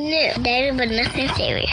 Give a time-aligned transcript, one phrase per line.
[0.00, 1.68] No, dating but nothing serious.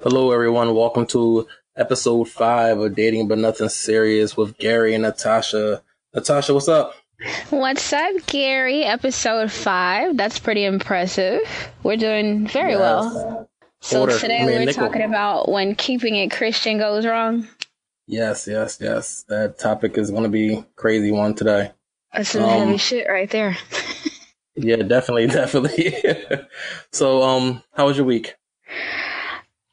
[0.00, 0.74] Hello, everyone.
[0.74, 1.46] Welcome to
[1.76, 5.82] episode five of Dating But Nothing Serious with Gary and Natasha.
[6.14, 6.94] Natasha, what's up?
[7.50, 8.84] What's up, Gary?
[8.84, 10.16] Episode five.
[10.16, 11.40] That's pretty impressive.
[11.82, 12.80] We're doing very Yes.
[12.80, 13.49] well.
[13.80, 14.86] So today I mean, we're nickel.
[14.86, 17.48] talking about when keeping it Christian goes wrong.
[18.06, 19.24] Yes, yes, yes.
[19.28, 21.72] That topic is going to be crazy one today.
[22.12, 23.56] That's some Um, heavy shit right there.
[24.56, 25.94] Yeah, definitely, definitely.
[26.92, 28.34] so, um, how was your week?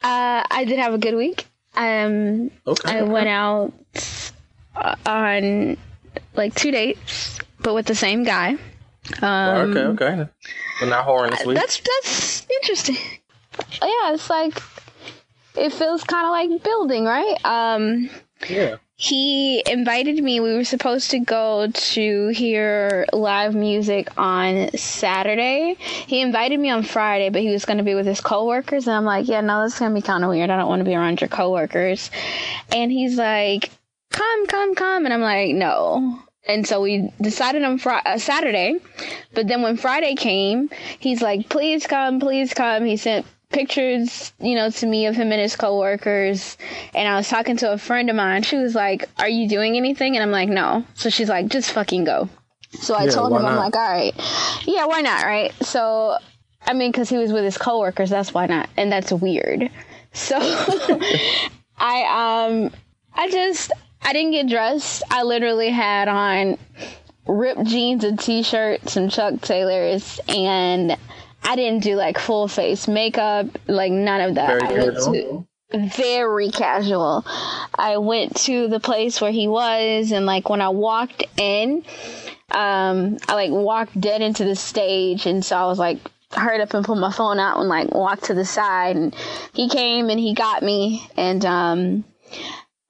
[0.02, 1.46] Uh, I did have a good week.
[1.76, 3.00] Um, Okay.
[3.00, 3.74] I went out
[4.76, 5.76] uh, on
[6.36, 8.56] like two dates, but with the same guy.
[9.22, 10.30] Um, okay, okay.
[10.80, 11.58] But not whoring this week.
[11.58, 12.98] That's that's interesting.
[13.82, 14.62] Yeah, it's like
[15.56, 17.38] it feels kind of like building, right?
[17.44, 18.10] Um,
[18.48, 18.76] Yeah.
[18.96, 20.40] he invited me.
[20.40, 25.76] We were supposed to go to hear live music on Saturday.
[25.80, 28.96] He invited me on Friday, but he was going to be with his coworkers, and
[28.96, 30.50] I'm like, yeah, no, that's going to be kind of weird.
[30.50, 32.12] I don't want to be around your coworkers.
[32.72, 33.72] And he's like,
[34.12, 36.20] come, come, come, and I'm like, no.
[36.48, 38.80] And so we decided on Fri uh, Saturday,
[39.34, 40.70] but then when Friday came,
[41.00, 42.86] he's like, please come, please come.
[42.86, 46.58] He sent pictures, you know, to me of him and his coworkers.
[46.94, 48.44] And I was talking to a friend of mine.
[48.44, 50.16] She was like, Are you doing anything?
[50.16, 50.86] And I'm like, No.
[50.96, 52.30] So she's like, Just fucking go.
[52.72, 54.14] So I Yeah, told him, I'm like, All right.
[54.66, 55.24] Yeah, why not?
[55.26, 55.54] Right.
[55.64, 56.18] So,
[56.66, 58.70] I mean, because he was with his coworkers, that's why not.
[58.78, 59.70] And that's weird.
[60.14, 60.36] So
[61.78, 62.72] I, um,
[63.14, 65.04] I just, I didn't get dressed.
[65.10, 66.58] I literally had on
[67.28, 70.98] ripped jeans, a t-shirt, some Chuck Taylors, and
[71.48, 74.70] I didn't do like full face makeup, like none of that.
[74.70, 75.14] Very casual.
[75.14, 77.26] to very casual.
[77.74, 81.86] I went to the place where he was, and like when I walked in,
[82.52, 86.00] um, I like walked dead into the stage, and so I was like
[86.32, 89.16] hurried up and put my phone out and like walked to the side, and
[89.54, 92.04] he came and he got me, and um.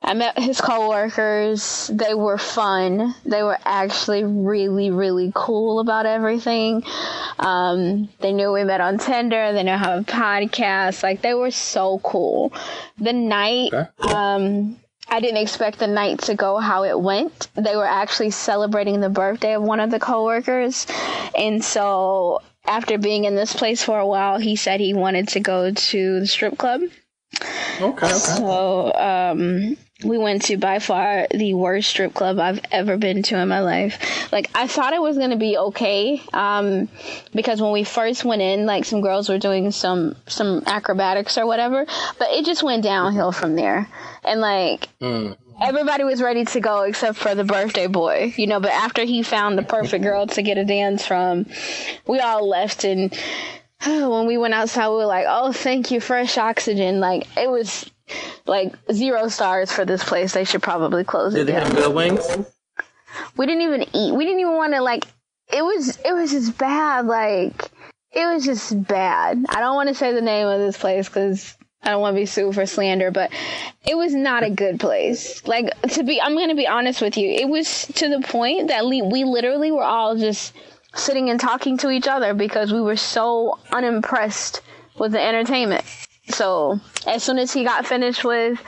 [0.02, 1.90] I met his coworkers.
[1.94, 3.14] They were fun.
[3.26, 6.84] They were actually really, really cool about everything.
[7.40, 9.54] Um, they knew we met on Tinder.
[9.54, 11.04] They know how a podcast.
[11.04, 12.54] Like they were so cool.
[13.00, 14.14] The night, Okay.
[14.14, 14.78] um,
[15.10, 17.50] I didn't expect the night to go how it went.
[17.56, 20.86] They were actually celebrating the birthday of one of the coworkers,
[21.38, 25.40] and so after being in this place for a while, he said he wanted to
[25.40, 26.82] go to the strip club.
[27.80, 28.08] Okay, okay.
[28.10, 33.38] So um, we went to by far the worst strip club I've ever been to
[33.40, 34.32] in my life.
[34.32, 36.88] Like I thought it was gonna be okay, um,
[37.34, 41.48] because when we first went in, like some girls were doing some some acrobatics or
[41.48, 41.86] whatever,
[42.20, 43.88] but it just went downhill from there.
[44.24, 45.36] And like Mm.
[45.62, 48.60] everybody was ready to go except for the birthday boy, you know.
[48.60, 51.48] But after he found the perfect girl to get a dance from,
[52.06, 52.84] we all left.
[52.84, 53.12] And
[53.86, 57.90] when we went outside, we were like, "Oh, thank you, fresh oxygen." Like it was
[58.46, 60.34] like zero stars for this place.
[60.34, 61.68] They should probably close it Did they down.
[61.68, 62.38] have good wings?
[63.36, 64.14] We didn't even eat.
[64.14, 65.06] We didn't even want to like.
[65.52, 67.06] It was it was just bad.
[67.06, 67.70] Like
[68.12, 69.44] it was just bad.
[69.50, 72.22] I don't want to say the name of this place because I don't want to
[72.22, 73.32] be sued for slander, but
[73.88, 75.46] it was not a good place.
[75.48, 77.30] Like to be, I'm gonna be honest with you.
[77.30, 80.54] It was to the point that we, we literally were all just
[80.96, 84.62] sitting and talking to each other because we were so unimpressed
[85.00, 85.86] with the entertainment.
[86.30, 88.62] So as soon as he got finished with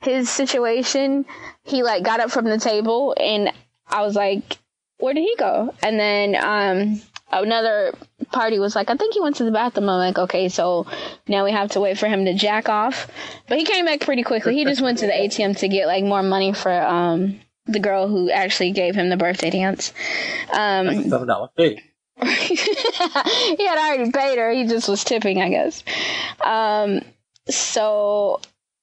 [0.00, 1.24] his situation,
[1.64, 3.52] he like got up from the table and
[3.88, 4.58] I was like,
[4.98, 5.74] where did he go?
[5.82, 7.00] And then um
[7.32, 7.94] another
[8.32, 9.88] party was like, I think he went to the bathroom.
[9.88, 10.86] I'm like, okay, so
[11.28, 13.08] now we have to wait for him to jack off.
[13.48, 14.54] But he came back pretty quickly.
[14.54, 18.08] He just went to the ATM to get like more money for um the girl
[18.08, 19.92] who actually gave him the birthday dance.
[20.52, 21.80] Um Seven dollar fee.
[22.22, 24.50] He had already paid her.
[24.50, 25.84] He just was tipping, I guess.
[26.40, 27.02] Um,
[27.48, 28.40] so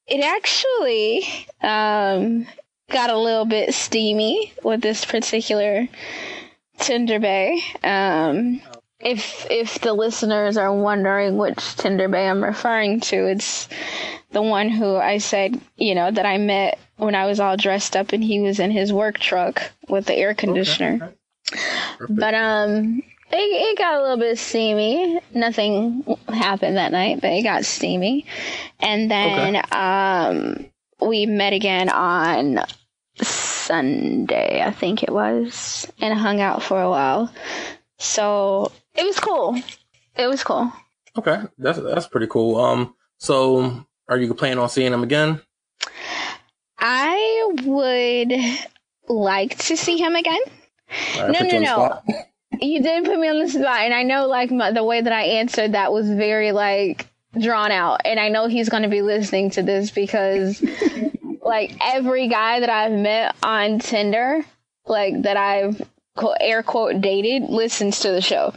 [0.08, 1.26] it actually
[1.62, 2.46] um,
[2.92, 5.88] got a little bit steamy with this particular
[6.78, 7.60] Tinder Bae.
[7.84, 8.62] Um,
[9.00, 13.68] if if the listeners are wondering which Tinder Bae I'm referring to, it's
[14.32, 17.96] the one who I said, you know, that I met when I was all dressed
[17.96, 21.14] up and he was in his work truck with the air conditioner.
[21.98, 22.16] Perfect.
[22.20, 23.04] But um,
[23.34, 25.20] it, it got a little bit steamy.
[25.34, 28.26] Nothing happened that night, but it got steamy.
[28.80, 30.66] And then um,
[31.02, 32.60] we met again on
[33.22, 37.32] Sunday, I think it was, and hung out for a while.
[37.98, 39.56] So it was cool.
[40.16, 40.72] It was cool.
[41.18, 42.58] Okay, that's that's pretty cool.
[42.60, 45.42] Um, so are you planning on seeing him again?
[46.80, 48.34] I would
[49.16, 50.42] like to see him again.
[51.18, 52.24] Right, No, no, you on the no.
[52.64, 55.12] You did put me on the spot, and I know like my, the way that
[55.14, 57.08] I answered that was very like
[57.40, 60.64] drawn out, and I know he's going to be listening to this because
[61.42, 64.46] like every guy that I've met on Tinder,
[64.86, 65.82] like that I've
[66.40, 68.54] air quote dated, listens to the show.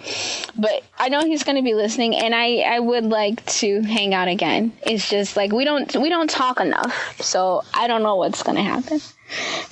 [0.57, 4.15] But I know he's going to be listening, and I I would like to hang
[4.15, 4.73] out again.
[4.83, 8.57] It's just like we don't we don't talk enough, so I don't know what's going
[8.57, 9.01] to happen.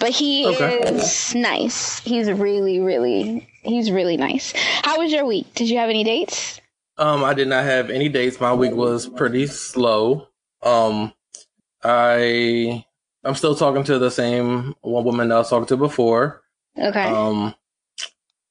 [0.01, 0.79] But he Okay.
[0.79, 2.01] is nice.
[2.01, 4.53] He's really really he's really nice.
[4.83, 5.53] How was your week?
[5.55, 6.61] Did you have any dates?
[6.97, 8.41] Um, I did not have any dates.
[8.41, 10.29] My week was pretty slow.
[10.63, 11.13] Um,
[11.83, 12.85] I
[13.25, 16.43] I'm still talking to the same one woman that I was talking to before.
[16.79, 17.05] Okay.
[17.05, 17.55] Um,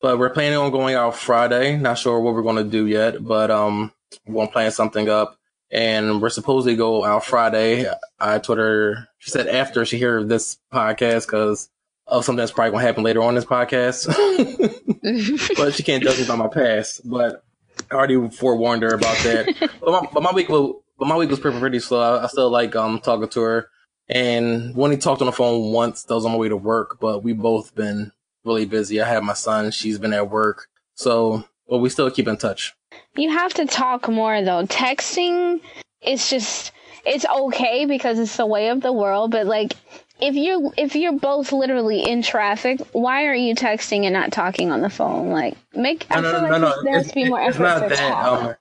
[0.01, 1.77] but we're planning on going out Friday.
[1.77, 3.94] Not sure what we're going to do yet, but um,
[4.25, 5.38] we're plan something up.
[5.71, 7.86] And we're supposed to go out Friday.
[8.19, 11.69] I told her, she said after she heard this podcast because
[12.08, 14.08] of something that's probably going to happen later on this podcast.
[15.58, 17.02] but she can't judge me by my past.
[17.10, 17.44] But
[17.92, 19.56] I already forewarned her about that.
[19.60, 22.18] but, my, but my week was, but my week was pretty, pretty slow.
[22.18, 23.70] I, I still like um talking to her.
[24.10, 26.04] And we only talked on the phone once.
[26.04, 28.12] That was on my way to work, but we both been
[28.44, 29.02] really busy.
[29.02, 32.74] I have my son; she's been at work, so but we still keep in touch.
[33.16, 34.66] You have to talk more though.
[34.66, 35.62] Texting
[36.04, 36.72] it's just
[37.06, 39.74] it's okay because it's the way of the world, but like
[40.19, 44.71] if you if you're both literally in traffic, why are you texting and not talking
[44.71, 45.30] on the phone?
[45.30, 48.25] Like make I feel like there has to be more it's effort not that.
[48.25, 48.56] Um,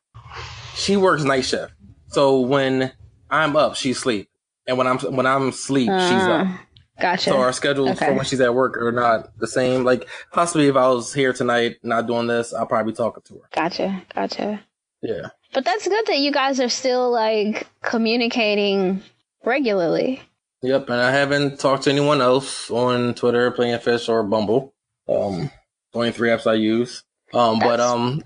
[0.74, 1.72] she works night shift,
[2.08, 2.92] so when
[3.30, 4.28] I'm up, she's asleep,
[4.66, 6.46] and when I'm when I'm asleep, she's up.
[6.48, 6.60] Ah,
[7.00, 7.30] Gotcha.
[7.30, 8.06] So our schedules Okay.
[8.06, 9.82] for when she's at work are not the same.
[9.82, 13.34] Like possibly if I was here tonight not doing this, I'll probably be talking to
[13.34, 13.48] her.
[13.52, 14.02] Gotcha.
[14.14, 14.60] Gotcha.
[15.02, 15.28] Yeah.
[15.52, 19.02] But that's good that you guys are still like communicating
[19.44, 20.22] regularly.
[20.62, 24.72] Yep, and I haven't talked to anyone else on Tinder, Playing Fish, or Bumble.
[25.08, 25.50] Um,
[25.92, 27.02] only three apps I use.
[27.34, 28.22] Um, but um,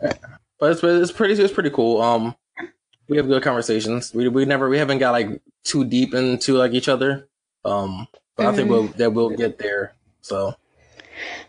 [0.61, 2.01] but it's it's pretty it's pretty cool.
[2.03, 2.37] Um,
[3.09, 4.13] we have good conversations.
[4.13, 7.29] We we never we haven't got like too deep into like each other.
[7.65, 8.07] Um,
[8.37, 8.71] but I think Mhm.
[8.71, 9.95] we'll that we'll get there.
[10.21, 10.55] So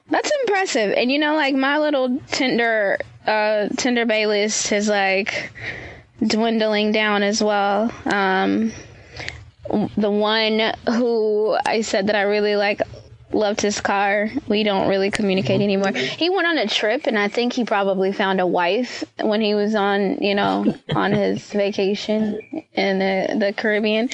[0.09, 0.93] That's impressive.
[0.95, 5.51] And you know, like my little Tinder uh Tinder Bae list is like
[6.25, 7.91] dwindling down as well.
[8.05, 8.71] Um
[9.97, 12.81] the one who I said that I really like
[13.31, 14.29] loved his car.
[14.47, 15.91] We don't really communicate anymore.
[15.91, 19.53] He went on a trip and I think he probably found a wife when he
[19.53, 22.39] was on, you know, on his vacation
[22.73, 24.09] in the, the Caribbean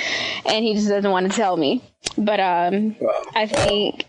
[0.46, 1.84] and he just doesn't want to tell me.
[2.18, 2.96] But um.
[3.36, 4.06] I think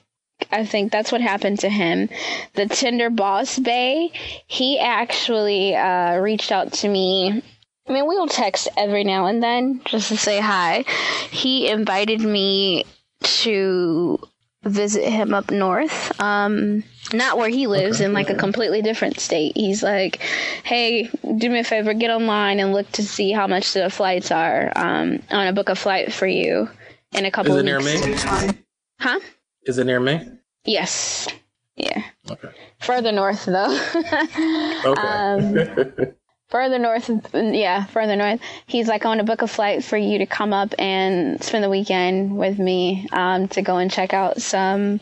[0.50, 2.08] I think that's what happened to him.
[2.54, 4.10] The Tinder boss Bae,
[4.46, 7.42] he actually uh, reached out to me.
[7.86, 10.84] I mean, we'll text every now and then just to say hi.
[11.30, 12.84] He invited me
[13.22, 14.18] to
[14.62, 16.18] visit him up north.
[16.18, 16.82] Um,
[17.12, 19.52] not where he lives, in like a completely different state.
[19.54, 20.22] He's like,
[20.64, 24.30] "Hey, do me a favor, get online and look to see how much the flights
[24.30, 24.72] are.
[24.74, 26.70] Um, I want to book a flight for you
[27.12, 28.54] in a couple Is it of near weeks." me?
[28.98, 29.20] Huh?
[29.64, 30.26] Is it near me?
[30.64, 31.28] Yes.
[31.76, 32.02] Yeah.
[32.30, 32.48] Okay.
[32.80, 33.78] Further north, though.
[34.86, 35.00] Okay.
[35.00, 36.14] Um,
[36.48, 38.40] further north, yeah, further north.
[38.66, 41.64] He's like, I want to book a flight for you to come up and spend
[41.64, 45.00] the weekend with me um, to go and check out some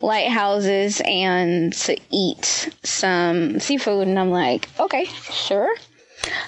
[0.00, 4.08] lighthouses and to eat some seafood.
[4.08, 5.72] And I'm like, okay, sure.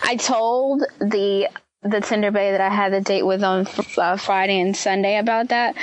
[0.02, 1.48] I told the
[1.84, 3.66] the Tinder Bae that I had the date with on
[3.98, 5.74] uh, Friday and Sunday about that,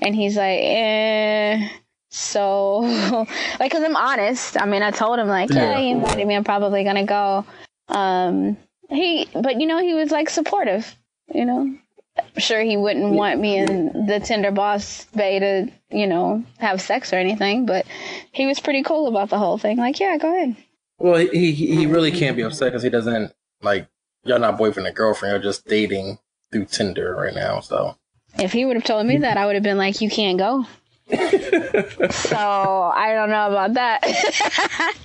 [0.00, 1.68] and he's like, eh.
[2.10, 2.78] So,
[3.60, 4.60] like, cause I'm honest.
[4.60, 5.78] I mean, I told him like, yeah, Yeah.
[5.78, 6.36] he invited me.
[6.36, 7.44] I'm probably gonna go.
[7.88, 8.56] Um,
[8.88, 10.94] he, but you know, he was like supportive.
[11.32, 11.74] You know,
[12.18, 16.80] I'm sure he wouldn't want me and the Tinder boss Bae to, you know, have
[16.80, 17.86] sex or anything, but
[18.32, 19.76] he was pretty cool about the whole thing.
[19.76, 20.56] Like, yeah, go ahead.
[20.98, 23.88] Well, he he he really can't be upset because he doesn't like
[24.24, 25.32] y'all not boyfriend and girlfriend.
[25.32, 26.18] You're just dating
[26.50, 27.60] through Tinder right now.
[27.60, 27.96] So
[28.38, 30.64] If he would have told me that, I would have been like, you can't go.
[31.10, 34.96] so I don't know about that.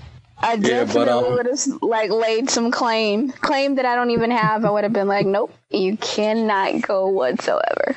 [0.40, 4.30] I Yeah, definitely um, would have like laid some claim, claim that I don't even
[4.30, 4.64] have.
[4.64, 7.96] I would have been like, nope, you cannot go whatsoever.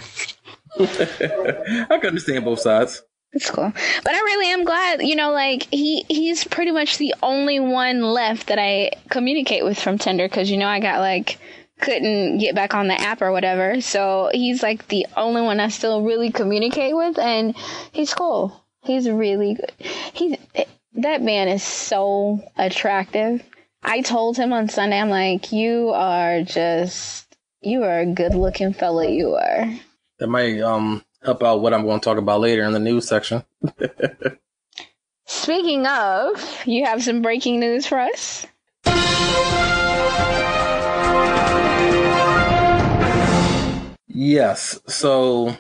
[0.80, 3.04] I can understand both sides.
[3.34, 3.72] It's cool,
[4.04, 5.02] but I really am glad.
[5.02, 9.80] You know, like he he's pretty much the only one left that I communicate with
[9.80, 11.40] from Tinder because you know I got like
[11.80, 13.80] couldn't get back on the app or whatever.
[13.80, 17.56] So he's like the only one I still really communicate with, and
[17.92, 18.66] he's cool.
[18.84, 19.72] He's really good.
[19.80, 20.38] He's
[20.96, 23.44] that man is so attractive.
[23.84, 27.28] I told him on Sunday, I'm like, you are just
[27.62, 29.08] you are a good looking fella.
[29.08, 29.74] You are.
[30.20, 33.08] That might um help out what I'm going to talk about later in the news
[33.08, 33.44] section.
[35.26, 38.46] Speaking of, you have some breaking news for us?
[44.08, 44.80] Yes.
[44.88, 45.56] So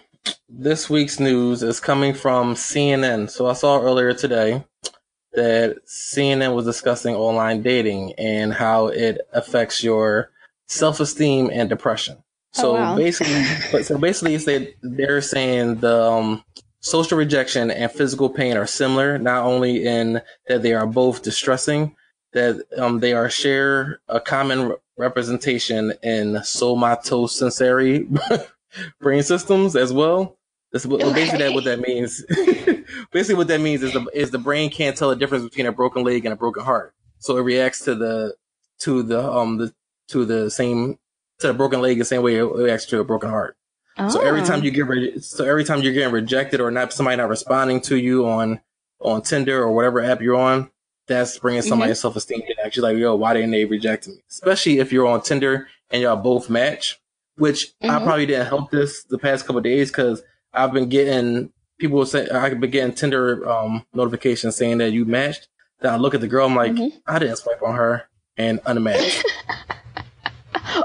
[0.49, 3.29] this week's news is coming from CNN.
[3.29, 4.63] So I saw earlier today
[5.33, 10.31] that CNN was discussing online dating and how it affects your
[10.67, 12.17] self-esteem and depression.
[12.53, 12.95] So Oh, wow.
[12.97, 13.43] basically,
[13.83, 16.43] so basically, it's that they're saying the um,
[16.81, 21.95] social rejection and physical pain are similar, not only in that they are both distressing,
[22.33, 28.19] that um, they are share a common re- representation in somatosensory
[29.01, 30.37] brain systems as well.
[30.71, 32.23] That's what, basically that what that means.
[33.11, 35.71] basically, what that means is the is the brain can't tell the difference between a
[35.71, 38.35] broken leg and a broken heart, so it reacts to the
[38.79, 39.73] to the um the
[40.09, 40.97] to the same
[41.39, 43.55] to the broken leg the same way it reacts to a broken heart.
[44.09, 44.45] So every Oh.
[44.45, 47.81] time you get re- so every time you're getting rejected or not somebody not responding
[47.81, 48.59] to you on
[48.99, 50.71] on Tinder or whatever app you're on,
[51.07, 52.65] that's bringing somebody's self esteem down.
[52.65, 54.15] Actually, like yo, why didn't they reject me?
[54.29, 56.99] Especially if you're on Tinder and y'all both match,
[57.35, 58.03] which I Mhm.
[58.03, 61.51] probably didn't help this the past couple of days because I've been getting
[61.81, 65.47] people say I've been getting Tinder um, notifications saying that you matched.
[65.81, 66.91] Then I look at the girl, I'm like, Mhm.
[67.07, 68.03] I didn't swipe on her
[68.37, 69.25] and unmatched.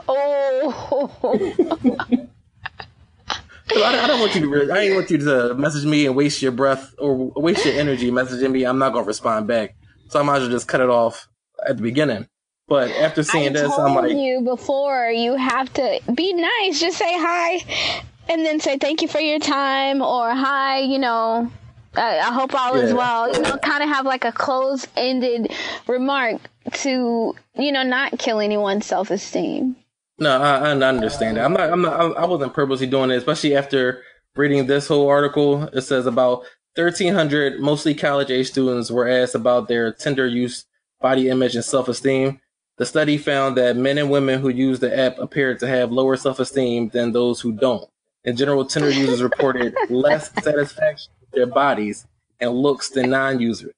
[0.09, 1.12] Oh.
[3.76, 4.49] I, I don't want you to.
[4.49, 7.75] Re- I ain't want you to message me and waste your breath or waste your
[7.75, 8.65] energy messaging me.
[8.65, 9.76] I'm not gonna respond back,
[10.09, 11.29] so I might as well just cut it off
[11.69, 12.26] at the beginning.
[12.69, 16.81] But after seeing I this, I'm like, you before you have to be nice.
[16.81, 20.80] Just say hi, and then say thank you for your time or hi.
[20.80, 21.50] You know,
[21.95, 23.33] I, I hope all is well.
[23.33, 25.52] You know, kind of have like a closed-ended
[25.87, 26.40] remark
[26.73, 29.76] to you know not kill anyone's self-esteem.
[30.18, 31.45] no, I, I understand that.
[31.45, 31.71] I'm not.
[31.71, 32.00] I'm not.
[32.00, 34.02] I, I wasn't purposely doing it, especially after
[34.35, 35.64] reading this whole article.
[35.73, 36.45] It says about
[36.76, 40.66] 1,300 mostly college age students were asked about their Tinder use,
[41.00, 42.40] body image, and self esteem.
[42.78, 46.16] The study found that men and women who use the app appeared to have lower
[46.16, 47.88] self esteem than those who don't.
[48.26, 52.06] In general, Tinder users reported less satisfaction with their bodies
[52.40, 53.73] and looks than non users.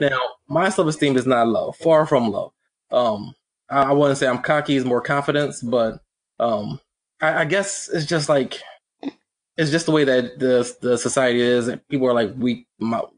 [0.00, 2.52] Now, my self esteem is not low, far from low.
[2.90, 3.34] Um,
[3.70, 6.02] I, I wouldn't say I'm cocky, it's more confidence, but
[6.40, 6.80] um,
[7.20, 8.60] I, I guess it's just like
[9.56, 11.70] it's just the way that the the society is.
[11.88, 12.66] People are like weak,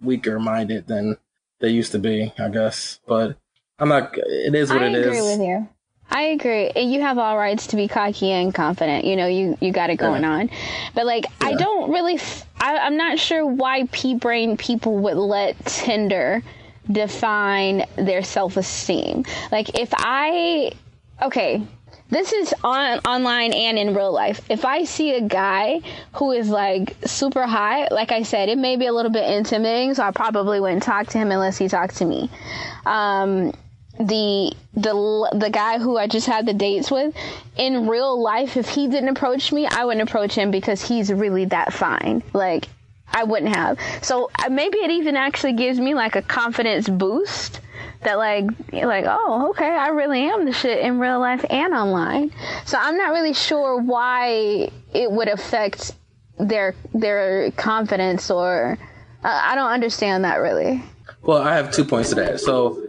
[0.02, 1.16] weaker minded than
[1.60, 3.00] they used to be, I guess.
[3.06, 3.38] But
[3.78, 4.16] I'm not.
[4.16, 5.06] It is what I it is.
[5.06, 5.68] agree with you.
[6.10, 6.70] I agree.
[6.76, 9.04] You have all rights to be cocky and confident.
[9.04, 10.30] You know, you, you got it going Yeah.
[10.30, 10.50] on.
[10.94, 15.16] But like, I don't really, f- I, am not sure why pea brain people would
[15.16, 16.42] let Tinder
[16.90, 19.24] define their self esteem.
[19.50, 20.72] Like, if I,
[21.20, 21.66] okay,
[22.10, 24.40] this is on online and in real life.
[24.48, 25.80] If I see a guy
[26.12, 29.94] who is like super high, like I said, it may be a little bit intimidating,
[29.94, 32.30] so I probably wouldn't talk to him unless he talked to me.
[32.86, 33.52] Um,
[33.98, 37.14] the the the guy who I just had the dates with
[37.56, 41.44] in real life, if he didn't approach me, I wouldn't approach him because he's really
[41.46, 42.22] that fine.
[42.32, 42.68] Like
[43.08, 43.78] I wouldn't have.
[44.02, 47.60] So uh, maybe it even actually gives me like a confidence boost
[48.02, 52.32] that like like oh okay I really am the shit in real life and online.
[52.64, 55.94] So I'm not really sure why it would affect
[56.38, 58.76] their their confidence or
[59.22, 60.82] uh, I don't understand that really.
[61.22, 62.40] Well, I have two points to that.
[62.40, 62.83] So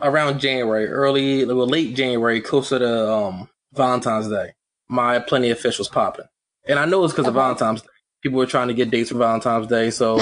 [0.00, 4.52] around January, early, well, late January, closer to um, Valentine's Day,
[4.88, 6.26] my Plenty of Fish was popping,
[6.66, 7.88] and I know it's because of Valentine's Day.
[8.22, 10.18] People were trying to get dates for Valentine's Day, so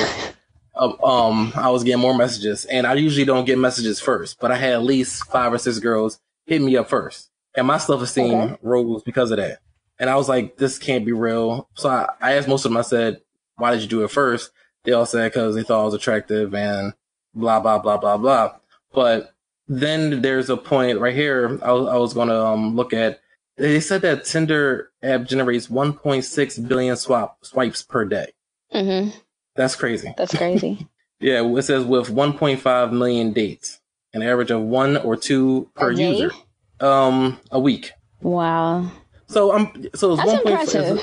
[0.76, 2.64] um, um, I was getting more messages.
[2.66, 5.78] And I usually don't get messages first, but I had at least five or six
[5.78, 8.56] girls hit me up first, and my self esteem Okay.
[8.62, 9.60] rose because of that.
[9.98, 11.68] And I was like, this can't be real.
[11.74, 12.76] So I, I asked most of them.
[12.76, 13.22] I said,
[13.56, 14.50] why did you do it first?
[14.84, 16.92] They all said because they thought I was attractive and
[17.34, 18.56] blah blah blah blah blah.
[18.92, 19.34] But
[19.68, 21.58] then there's a point right here.
[21.62, 23.20] I was, I was going to um, look at.
[23.56, 28.32] They said that Tinder app generates 1.6 billion swap swipes per day.
[28.70, 29.08] hmm
[29.54, 30.14] That's crazy.
[30.16, 30.86] That's crazy.
[31.18, 33.80] Yeah, it says with 1.5 million dates,
[34.12, 36.30] an average of one or two per user,
[36.78, 37.92] um, a week.
[38.20, 38.90] wow.
[39.26, 41.02] So I'm so it's That's 1.5 impressive.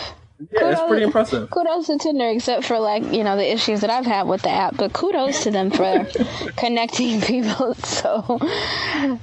[0.51, 1.50] Yeah, it's pretty Kudos- impressive.
[1.50, 4.50] Kudos to Tinder, except for like you know the issues that I've had with the
[4.50, 4.77] app.
[4.77, 6.05] But kudos to them for
[6.57, 7.75] connecting people.
[7.83, 8.39] So,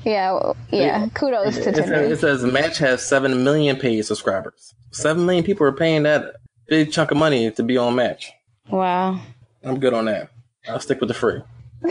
[0.04, 1.94] yeah, yeah, kudos to It says, Tinder.
[2.02, 4.74] it says Match has seven million paid subscribers.
[4.90, 6.34] Seven million people are paying that
[6.68, 8.32] big chunk of money to be on Match.
[8.68, 9.20] Wow.
[9.62, 10.30] I'm good on that.
[10.68, 11.42] I'll stick with the free.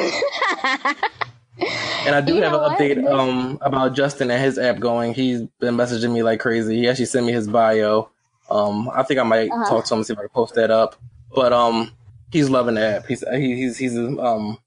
[2.06, 5.14] And I do You have an update um, about Justin and his app going.
[5.14, 6.78] He's been messaging me like crazy.
[6.78, 8.10] He actually sent me his bio
[8.52, 9.66] Um, I think I might Uh-huh.
[9.70, 10.96] talk to him and see if I can post that up.
[11.34, 11.92] But um,
[12.32, 13.06] he's loving the app.
[13.08, 14.58] He's he, he's he's um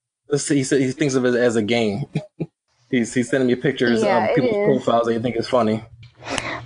[0.49, 2.05] he he thinks of it as a game.
[2.91, 4.65] he's he's sending me pictures Yeah, of people's is.
[4.65, 5.83] profiles that he think is funny.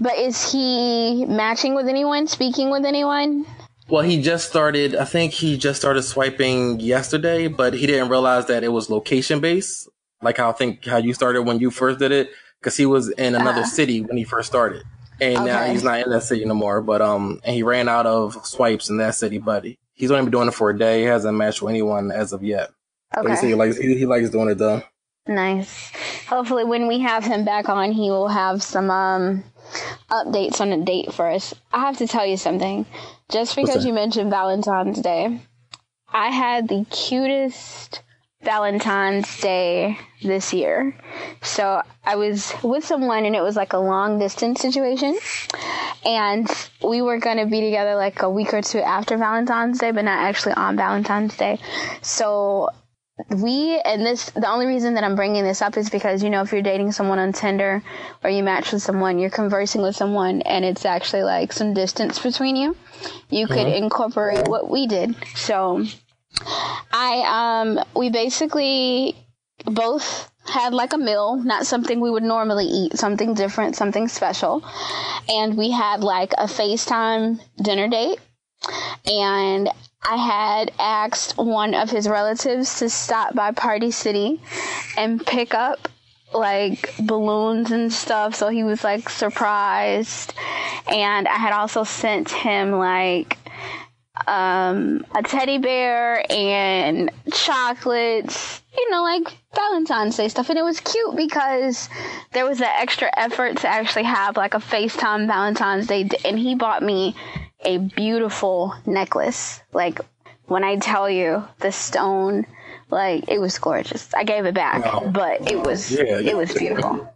[0.00, 2.26] But is he matching with anyone?
[2.26, 3.46] Speaking with anyone?
[3.88, 4.94] Well, he just started.
[4.96, 9.40] I think he just started swiping yesterday, but he didn't realize that it was location
[9.40, 9.88] based,
[10.20, 12.30] like how I think how you started when you first did it,
[12.60, 13.64] because he was in another Uh-huh.
[13.70, 14.82] city when he first started,
[15.20, 16.80] and now he's not in that city no more.
[16.80, 19.78] But um, and he ran out of swipes in that city, buddy.
[19.94, 21.00] he's only been doing it for a day.
[21.00, 22.70] He hasn't matched with anyone as of yet.
[23.16, 23.22] Okay.
[23.22, 24.82] But he said he likes he, he likes doing it though.
[25.28, 25.90] Nice.
[26.28, 29.44] Hopefully, when we have him back on, he will have some um,
[30.10, 31.54] updates on a date for us.
[31.72, 32.86] I have to tell you something.
[33.28, 35.40] Just because you mentioned Valentine's Day,
[36.12, 38.02] I had the cutest
[38.42, 40.96] Valentine's Day this year.
[41.42, 45.18] So I was with someone, and it was like a long distance situation.
[46.04, 46.48] And
[46.84, 50.04] we were going to be together like a week or two after Valentine's Day, but
[50.04, 51.58] not actually on Valentine's Day.
[52.02, 52.68] So
[53.30, 56.42] we and this the only reason that I'm bringing this up is because you know
[56.42, 57.82] if you're dating someone on Tinder
[58.22, 62.18] or you match with someone, you're conversing with someone and it's actually like some distance
[62.18, 62.76] between you.
[63.30, 63.76] You could uh-huh.
[63.76, 65.16] incorporate what we did.
[65.34, 65.86] So
[66.92, 69.16] I um we basically
[69.64, 74.64] both had like a meal, not something we would normally eat, something different, something special.
[75.28, 78.18] And we had like a FaceTime dinner date.
[79.06, 79.68] And
[80.02, 84.40] I had asked one of his relatives to stop by Party City
[84.96, 85.88] and pick up
[86.32, 88.34] like balloons and stuff.
[88.34, 90.32] So he was like surprised.
[90.86, 93.38] And I had also sent him like
[94.28, 100.50] um a teddy bear and chocolates you know like valentine's day stuff.
[100.50, 101.88] And it was cute because
[102.32, 106.08] there was an extra effort to actually have like a facetime valentine's day.
[106.24, 107.14] And he bought me
[107.64, 109.60] a beautiful necklace.
[109.72, 110.00] Like
[110.46, 112.46] when i tell you the stone
[112.90, 114.12] like it was gorgeous.
[114.14, 115.10] I gave it back Wow.
[115.12, 117.12] but it was Yeah, it was beautiful.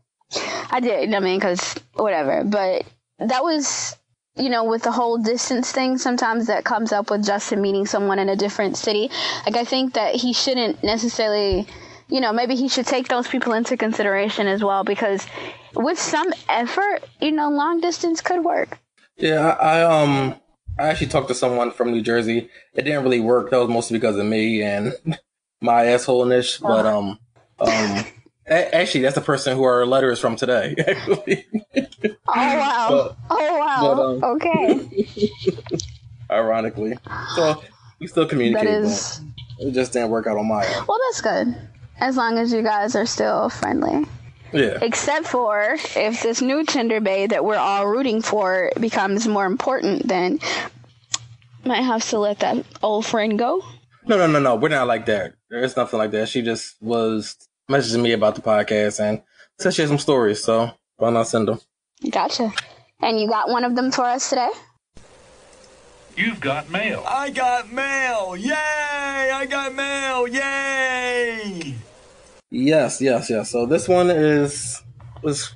[0.71, 2.43] I did i mean because whatever.
[2.45, 2.85] But
[3.19, 3.97] that was
[4.41, 8.19] you know, with the whole distance thing, sometimes that comes up with Justin meeting someone
[8.19, 9.11] in a different city.
[9.45, 11.67] Like, I think that he shouldn't necessarily,
[12.09, 15.27] you know, maybe he should take those people into consideration as well because
[15.75, 18.79] with some effort, you know, long distance could work.
[19.17, 20.35] Yeah, I, I um
[20.79, 22.49] I actually talked to someone from New Jersey.
[22.75, 23.51] It didn't really work.
[23.51, 24.95] That was mostly because of me and
[25.61, 26.61] my assholeness.
[26.61, 27.19] But um
[27.61, 28.07] um a-
[28.51, 30.75] actually that's the person who our letter is from today.
[30.87, 32.89] Actually, Oh, wow.
[32.91, 33.95] But- oh, wow.
[34.21, 34.89] but, um, okay.
[36.31, 36.97] ironically,
[37.35, 37.63] so
[37.99, 38.65] we still communicate.
[38.69, 39.21] That is,
[39.59, 40.87] it just didn't work out on my end.
[40.87, 41.57] well, that's good.
[41.99, 44.07] As long as you guys are still friendly.
[44.53, 49.47] Yeah, Except for if this new Tinder bae that we're all rooting for becomes more
[49.47, 50.41] important, then
[51.65, 53.63] might have to let that old friend go.
[54.07, 54.57] no, no, no, no.
[54.57, 55.35] We're not like that.
[55.51, 56.29] There's nothing like that.
[56.29, 57.37] She just was
[57.71, 59.23] messaging me about the podcast and
[59.59, 60.43] said she had some stories.
[60.43, 61.61] So why not send them?
[62.11, 62.53] Gotcha.
[63.01, 64.51] And you got one of them for us today?
[66.17, 67.03] You've got mail.
[67.09, 68.37] I got mail!
[68.37, 68.53] Yay!
[68.53, 70.29] I got mail!
[70.29, 71.75] Yay!
[72.51, 73.51] Yes, yes, yes.
[73.51, 74.83] So this one is
[75.23, 75.55] was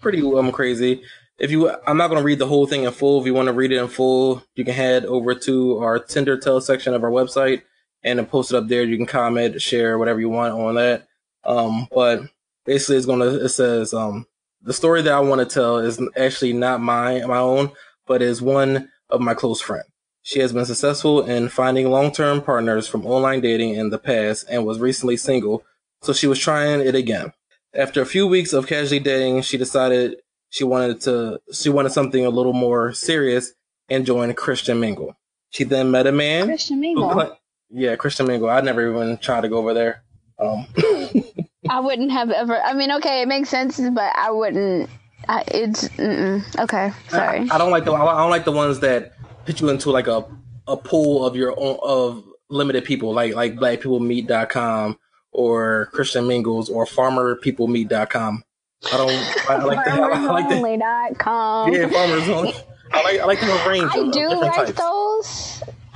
[0.00, 1.02] pretty um crazy.
[1.38, 3.20] If you, I'm not going to read the whole thing in full.
[3.20, 6.36] If you want to read it in full, you can head over to our Tinder
[6.36, 7.62] Tell section of our website
[8.02, 8.82] and then post it up there.
[8.82, 11.07] You can comment, share, whatever you want on that.
[11.44, 12.22] Um, but
[12.64, 13.44] basically, it's to.
[13.44, 14.26] It says um
[14.62, 17.72] the story that I want to tell is actually not my my own,
[18.06, 19.84] but is one of my close friend.
[20.22, 24.66] She has been successful in finding long-term partners from online dating in the past and
[24.66, 25.64] was recently single
[26.02, 27.32] so she was trying it again.
[27.74, 30.16] After a few weeks of casually dating, she decided
[30.50, 33.52] she wanted to she wanted something a little more serious
[33.88, 35.16] and joined Christian Mingle.
[35.50, 36.46] She then met a man.
[36.46, 37.36] Christian Mingle.
[37.70, 38.48] yeah, Christian Mingle.
[38.48, 40.02] I never even tried to go over there.
[40.38, 40.66] Um,
[41.70, 42.60] I wouldn't have ever.
[42.60, 44.88] I mean, okay, it makes sense, but I wouldn't.
[45.28, 46.42] I, it's mm-mm.
[46.60, 46.92] okay.
[47.08, 47.50] Sorry.
[47.50, 49.12] I, I don't like the I don't like the ones that
[49.44, 50.24] put you into like a
[50.66, 54.98] a pool of your own of limited people, like like blackpeoplemeet.com
[55.32, 58.44] or Christian Mingles or farmerpeoplemeet.com.
[58.92, 59.50] I don't.
[59.50, 59.90] I, like the.
[59.90, 61.72] I like the.
[61.72, 62.54] Yeah, farmers only.
[62.92, 63.90] I like I like a range.
[63.92, 64.72] I do like types.
[64.72, 65.47] those.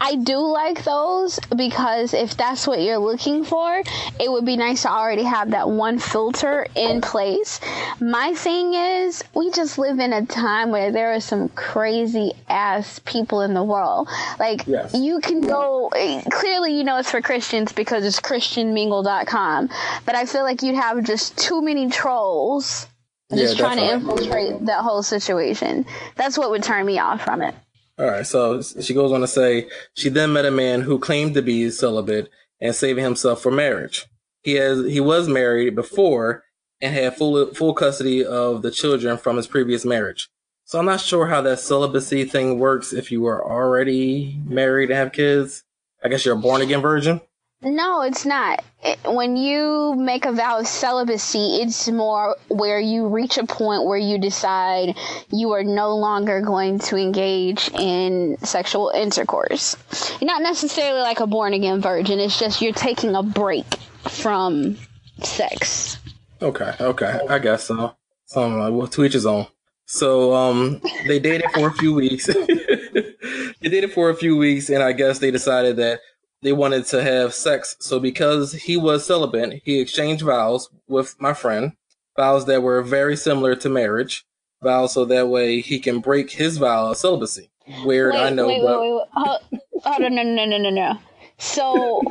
[0.04, 3.82] I do like those because if that's what you're looking for,
[4.18, 7.60] it would be nice to already have that one filter in place.
[8.00, 12.98] My thing is, we just live in a time where there are some crazy ass
[13.04, 14.08] people in the world.
[14.40, 14.92] Like, Yes.
[14.92, 15.88] you can go,
[16.32, 19.70] clearly, you know, it's for Christians because it's ChristianMingle.com,
[20.04, 22.88] but I feel like you'd have just too many trolls
[23.32, 25.86] just Yeah, trying to infiltrate that whole situation.
[26.16, 27.54] That's what would turn me off from it.
[27.98, 31.34] All right, so she goes on to say she then met a man who claimed
[31.34, 34.06] to be celibate and saving himself for marriage.
[34.42, 36.44] He has he was married before
[36.80, 40.28] and had full full custody of the children from his previous marriage.
[40.64, 44.98] So I'm not sure how that celibacy thing works if you were already married and
[44.98, 45.64] have kids.
[46.02, 47.20] I guess you're a born again virgin.
[47.62, 48.64] No, it's not.
[48.82, 53.84] It, when you make a vow of celibacy, it's more where you reach a point
[53.84, 54.96] where you decide
[55.30, 59.76] you are no longer going to engage in sexual intercourse.
[60.20, 63.76] You're not necessarily like a born again virgin, it's just you're taking a break
[64.08, 64.76] from
[65.22, 65.98] sex.
[66.40, 67.94] Okay, okay, I guess so.
[68.26, 69.46] So I'm like, well, to each his own.
[69.86, 72.26] So um, they dated for a few weeks.
[72.26, 76.00] they dated for a few weeks, and I guess they decided that
[76.42, 77.76] they wanted to have sex.
[77.80, 81.72] So because he was celibate, he exchanged vows with my friend,
[82.16, 84.24] vows that were very similar to marriage,
[84.62, 87.50] vows so that way he can break his vow of celibacy.
[87.84, 89.40] Weird, I know, wait, but wait, wait, Hold,
[89.84, 90.98] hold on, no, no, no, no, no.
[91.38, 92.02] So,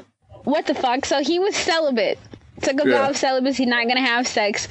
[0.45, 1.05] what the fuck?
[1.05, 2.17] So he was celibate,
[2.61, 3.09] took a vow Yeah.
[3.09, 4.67] of celibacy, not gonna have sex.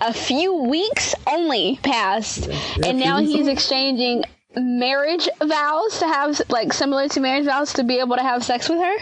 [0.00, 2.48] A few weeks only passed,
[2.84, 3.52] and now he's only.
[3.52, 4.24] exchanging
[4.56, 8.68] marriage vows to have, like, similar to marriage vows to be able to have sex
[8.68, 8.94] with her.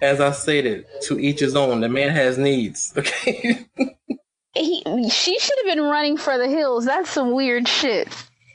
[0.00, 1.80] as I stated, to each his own.
[1.80, 2.92] The man has needs.
[2.98, 3.66] Okay.
[4.54, 6.84] He, she should have been running for the hills.
[6.84, 8.08] That's some weird shit.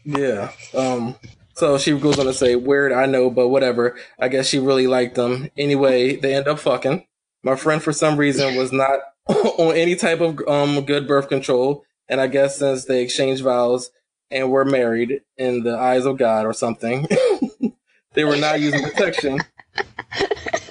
[0.06, 0.52] Yeah.
[0.76, 1.16] Um.
[1.56, 3.98] So she goes on to say, "Weird, I know, but whatever.
[4.20, 5.50] I guess she really liked them.
[5.58, 7.04] Anyway, they end up fucking.
[7.42, 11.84] My friend, for some reason, was not on any type of um good birth control,
[12.08, 13.90] and I guess since they exchanged vows
[14.32, 17.08] and were married in the eyes of God or something,
[18.14, 19.40] they were not using protection.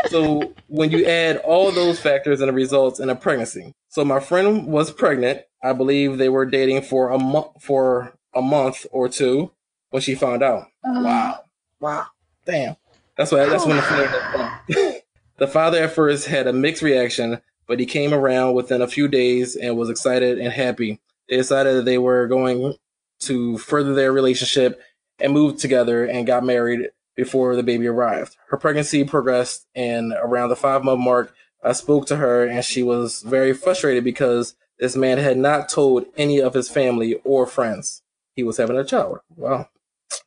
[0.08, 3.74] So when you add all those factors and it results in a pregnancy.
[3.88, 5.42] So my friend was pregnant.
[5.62, 9.50] I believe they were dating for a month for a month or two
[9.90, 10.68] when she found out.
[10.84, 11.02] Oh.
[11.02, 11.44] Wow.
[11.80, 12.06] Wow.
[12.44, 12.76] Damn.
[13.16, 15.02] That's why that's when the
[15.38, 19.08] The father at first had a mixed reaction, but he came around within a few
[19.08, 21.00] days and was excited and happy.
[21.28, 22.74] They decided that they were going
[23.20, 24.80] to further their relationship
[25.18, 28.36] and moved together and got married before the baby arrived.
[28.48, 32.82] Her pregnancy progressed, and around the five month mark, I spoke to her, and she
[32.82, 38.02] was very frustrated because this man had not told any of his family or friends
[38.34, 39.20] he was having a child.
[39.34, 39.68] Wow,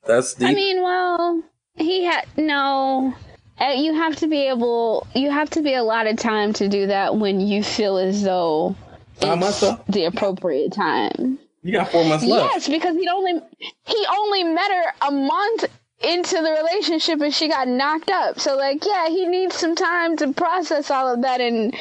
[0.06, 0.50] that's deep.
[0.50, 1.44] I mean, well,
[1.76, 3.14] he had no.
[3.62, 5.06] uh, You have to be able.
[5.14, 8.24] You have to be a lot of time to do that when you feel as
[8.24, 8.76] though
[9.22, 11.38] it's the appropriate time.
[11.64, 12.54] You got four months left.
[12.54, 13.42] Yes, because he only
[13.86, 15.66] he only met her a month
[16.02, 18.40] into the relationship and she got knocked up.
[18.40, 21.76] So like, yeah, he needs some time to process all of that and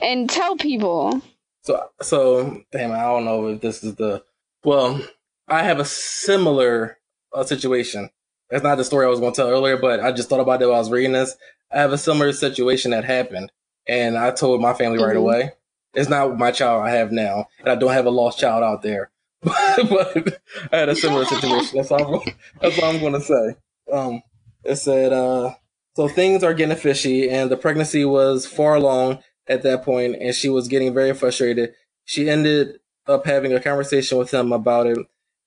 [0.00, 1.20] and tell people.
[1.62, 4.22] So, so damn, I don't know if this is the.
[4.64, 5.00] Well,
[5.48, 6.98] I have a similar
[7.34, 8.10] uh, situation.
[8.48, 10.60] That's not the story I was going to tell earlier, but I just thought about
[10.62, 11.36] it while I was reading this.
[11.72, 13.52] I have a similar situation that happened,
[13.86, 15.20] and I told my family right Mhm.
[15.20, 15.52] away.
[15.94, 18.82] It's not my child I have now, and I don't have a lost child out
[18.82, 19.10] there.
[19.42, 21.78] but I had a similar situation.
[21.78, 22.22] That's all.
[22.60, 23.56] That's all I'm going to say.
[23.92, 24.22] Um,
[24.64, 25.54] it said, uh,
[25.96, 30.34] so things are getting fishy, and the pregnancy was far along at that point, and
[30.34, 31.74] she was getting very frustrated.
[32.04, 34.98] She ended up having a conversation with him about it,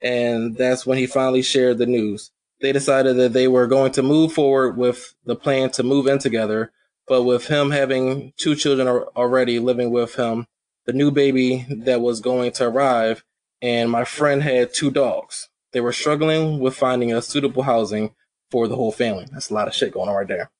[0.01, 2.31] and that's when he finally shared the news.
[2.61, 6.19] They decided that they were going to move forward with the plan to move in
[6.19, 6.71] together,
[7.07, 10.47] but with him having two children already living with him,
[10.85, 13.23] the new baby that was going to arrive,
[13.61, 15.49] and my friend had two dogs.
[15.71, 18.13] They were struggling with finding a suitable housing
[18.51, 19.25] for the whole family.
[19.31, 20.51] That's a lot of shit going on right there.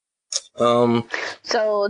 [0.57, 1.07] Um,
[1.43, 1.89] So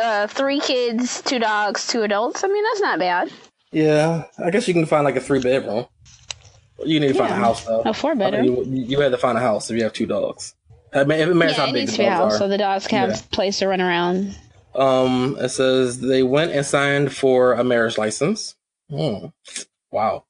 [0.00, 2.44] uh, three kids, two dogs, two adults.
[2.44, 3.30] I mean, that's not bad.
[3.72, 5.86] yeah, I guess you can find like a three bedroom.
[6.84, 7.82] You need to find a house though.
[7.82, 8.46] A four I bedroom.
[8.46, 10.54] mean, you, you had to find a house if you have two dogs.
[10.94, 12.38] I mean, it matters yeah, how big the to dogs are.
[12.38, 13.24] so the dogs can have Yeah.
[13.24, 14.36] a place to run around.
[14.74, 18.54] Um, it says they went and signed for a marriage license.
[18.90, 19.26] Hmm.
[19.90, 20.24] Wow.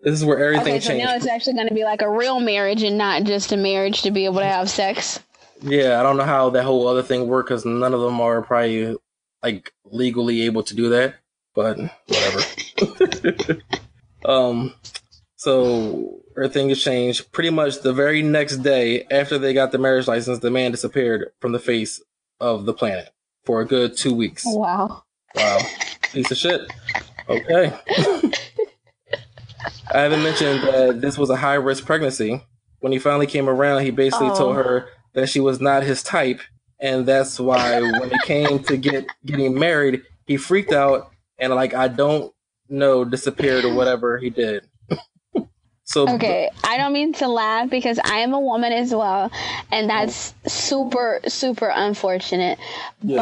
[0.00, 1.04] This is where everything Okay, so changed.
[1.04, 4.02] now it's actually going to be like a real marriage and not just a marriage
[4.02, 5.20] to be able to have sex.
[5.60, 8.42] Yeah, I don't know how that whole other thing worked because none of them are
[8.42, 8.96] probably
[9.42, 11.16] like legally able to do that.
[11.54, 13.60] But whatever.
[14.24, 14.74] um,
[15.38, 17.30] so everything has changed.
[17.32, 21.30] Pretty much the very next day after they got the marriage license, the man disappeared
[21.40, 22.02] from the face
[22.40, 23.08] of the planet
[23.44, 24.44] for a good two weeks.
[24.46, 25.04] Oh, wow.
[25.34, 25.58] Wow.
[26.12, 26.60] Piece of shit.
[27.28, 27.72] Okay.
[29.92, 32.42] I haven't mentioned that this was a high risk pregnancy.
[32.80, 34.36] When he finally came around, he basically Oh.
[34.36, 36.40] told her that she was not his type,
[36.80, 41.74] and that's why when it came to get getting married, he freaked out and like
[41.74, 42.32] I don't
[42.68, 44.67] know disappeared or whatever he did.
[45.88, 49.32] So Okay, I don't mean to laugh because I am a woman as well,
[49.72, 49.88] and oh.
[49.88, 52.58] that's super, super unfortunate.
[53.00, 53.16] Yeah.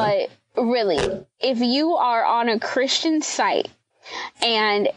[0.56, 0.98] But really,
[1.38, 3.68] if you are on a Christian site
[4.42, 4.88] and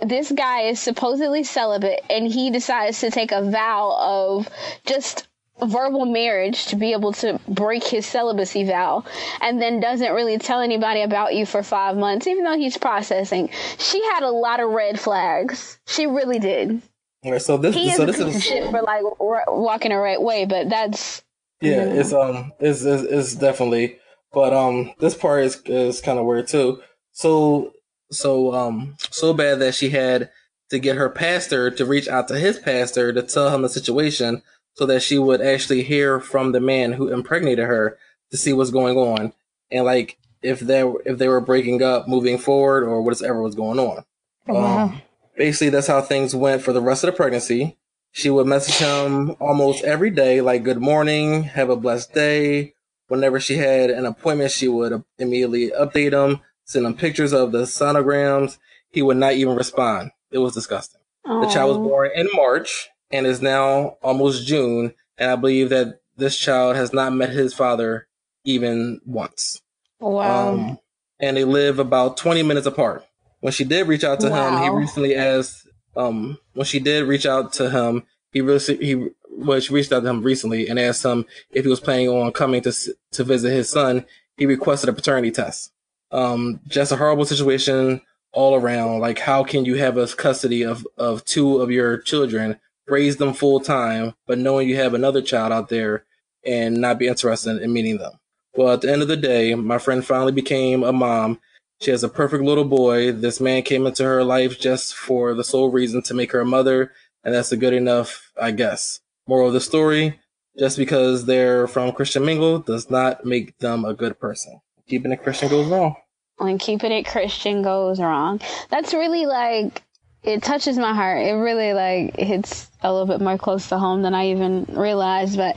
[0.00, 4.48] this guy is supposedly celibate and he decides to take a vow of
[4.86, 5.28] just
[5.60, 9.04] verbal marriage to be able to break his celibacy vow
[9.42, 13.50] and then doesn't really tell anybody about you for five months, even though he's processing,
[13.76, 15.78] she had a lot of red flags.
[15.86, 16.80] She really did.
[17.24, 19.02] Okay, so this He is so a this is shit for like
[19.48, 21.22] walking the right way, but that's
[21.60, 23.98] yeah, it's um it's, it's it's definitely
[24.32, 26.80] but um this part is is kind of weird too.
[27.12, 27.72] So
[28.10, 30.30] so um so bad that she had
[30.70, 34.42] to get her pastor to reach out to his pastor to tell him the situation
[34.74, 37.98] so that she would actually hear from the man who impregnated her
[38.30, 39.32] to see what's going on
[39.70, 43.78] and like if they if they were breaking up moving forward or whatever was going
[43.78, 44.04] on.
[44.48, 45.02] Um,
[45.38, 47.78] basically, that's how things went for the rest of the pregnancy.
[48.10, 52.74] She would message him almost every day, like "Good morning, have a blessed day."
[53.06, 57.62] Whenever she had an appointment, she would immediately update him, send him pictures of the
[57.62, 58.58] sonograms.
[58.90, 60.10] He would not even respond.
[60.30, 61.00] It was disgusting.
[61.24, 66.00] The child was born in March and is now almost June, and I believe that
[66.16, 68.08] this child has not met his father
[68.44, 69.60] even once.
[70.00, 70.48] wow.
[70.48, 70.78] Um,
[71.20, 73.04] and they live about 20 minutes apart.
[73.40, 77.26] When she did reach out to him, he recently asked, um, when she did reach
[77.26, 81.04] out to him, he really, he, well, she reached out to him recently and asked
[81.04, 82.72] him if he was planning on coming to,
[83.12, 84.04] to visit his son.
[84.36, 85.72] He requested a paternity test.
[86.10, 88.00] Um, just a horrible situation
[88.32, 89.00] all around.
[89.00, 93.34] Like, how can you have a custody of, of two of your children, raise them
[93.34, 96.04] full time, but knowing you have another child out there
[96.44, 98.12] and not be interested in meeting them?
[98.54, 101.40] Well, at the end of the day, my friend finally became a mom.
[101.80, 103.12] She has a perfect little boy.
[103.12, 106.44] This man came into her life just for the sole reason to make her a
[106.44, 109.00] mother, and that's a good enough, I guess.
[109.28, 110.18] Moral of the story,
[110.58, 114.60] just because they're from Christian Mingle does not make them a good person.
[114.88, 115.94] Keeping it Christian goes wrong.
[116.38, 118.40] when keeping it Christian goes wrong.
[118.70, 119.82] That's really like
[120.22, 121.24] it touches my heart.
[121.24, 125.36] It really like hits a little bit more close to home than I even realized.
[125.36, 125.56] But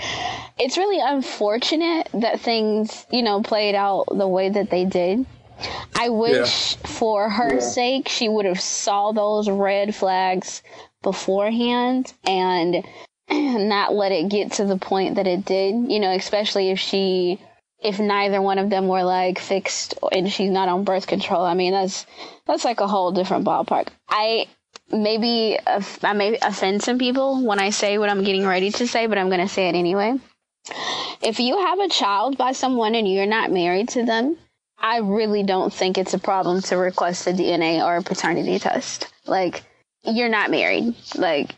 [0.60, 5.26] it's really unfortunate that things, you know, played out the way that they did.
[5.96, 10.64] I wish for her sake she would have saw those red flags
[11.02, 12.84] beforehand and
[13.30, 17.40] not let it get to the point that it did, you know, especially if she
[17.82, 21.44] if neither one of them were like fixed and she's not on birth control.
[21.44, 22.06] I mean, that's
[22.46, 23.88] that's like a whole different ballpark.
[24.08, 24.48] I
[24.92, 25.58] maybe
[26.04, 29.18] I may offend some people when I say what I'm getting ready to say, but
[29.18, 30.16] I'm going to say it anyway.
[31.24, 34.38] If you have a child by someone and you're not married to them,
[34.82, 39.14] I really don't think it's a problem to request a DNA or a paternity test.
[39.28, 39.64] Like,
[40.04, 40.96] you're not married.
[41.16, 41.52] Like,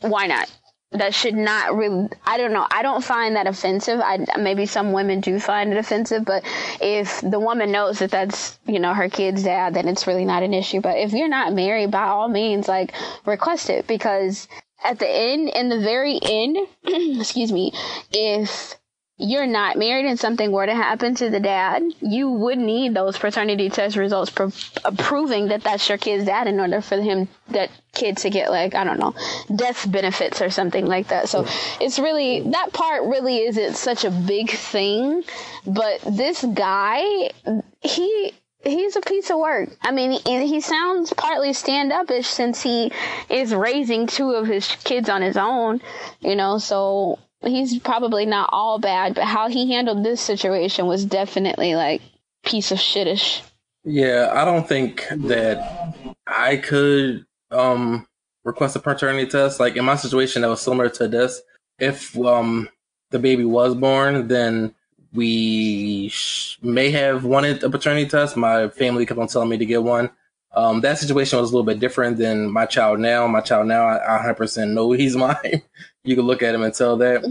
[0.00, 0.54] why not?
[0.92, 2.66] That should not really, I don't know.
[2.70, 4.00] I don't find that offensive.
[4.00, 6.44] I, maybe some women do find it offensive, but
[6.80, 10.42] if the woman knows that that's, you know, her kid's dad, then it's really not
[10.42, 10.80] an issue.
[10.80, 12.92] But if you're not married, by all means, like,
[13.24, 14.48] request it because
[14.82, 17.72] at the end, in the very end, excuse me,
[18.12, 18.74] if
[19.20, 23.18] you're not married and something were to happen to the dad, you would need those
[23.18, 24.50] paternity test results pro-
[24.96, 28.74] proving that that's your kid's dad in order for him, that kid to get like,
[28.74, 29.14] I don't know,
[29.54, 31.28] death benefits or something like that.
[31.28, 31.46] So
[31.80, 35.22] it's really, that part really isn't such a big thing.
[35.66, 37.30] But this guy,
[37.82, 38.32] he,
[38.64, 39.68] he's a piece of work.
[39.82, 42.90] I mean, he, he sounds partly stand upish since he
[43.28, 45.82] is raising two of his kids on his own,
[46.20, 51.04] you know, so he's probably not all bad, but how he handled this situation was
[51.04, 52.02] definitely like
[52.44, 53.42] piece of shitish.
[53.84, 55.94] Yeah, I don't think that
[56.26, 58.06] I could um
[58.44, 59.60] request a paternity test.
[59.60, 61.40] Like in my situation, that was similar to this.
[61.78, 62.68] If um
[63.10, 64.74] the baby was born, then
[65.12, 68.36] we sh- may have wanted a paternity test.
[68.36, 70.10] My family kept on telling me to get one.
[70.52, 73.26] Um, that situation was a little bit different than my child now.
[73.26, 75.62] My child now, I, I 100% know he's mine.
[76.04, 77.22] You can look at him and tell that.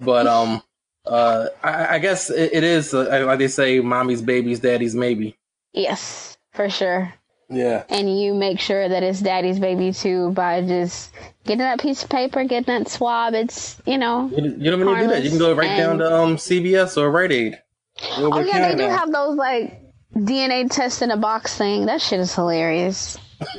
[0.00, 0.62] But um,
[1.06, 5.36] uh, I, I guess it, it is uh, like they say, mommy's baby's daddy's maybe.
[5.72, 7.12] Yes, for sure.
[7.50, 7.84] Yeah.
[7.88, 11.12] And you make sure that it's daddy's baby too by just
[11.44, 13.34] getting that piece of paper, getting that swab.
[13.34, 14.30] It's, you know.
[14.34, 15.22] You, you don't even do that.
[15.22, 17.60] You can go right Harmless down to um, CVS or Rite Aid.
[18.18, 19.80] Over Oh, yeah, they do have those like
[20.14, 21.86] DNA test in a box thing.
[21.86, 23.18] That shit is hilarious.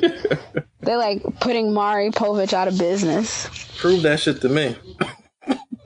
[0.86, 3.48] They're like putting Maury Povich out of business.
[3.78, 4.76] Prove that shit to me.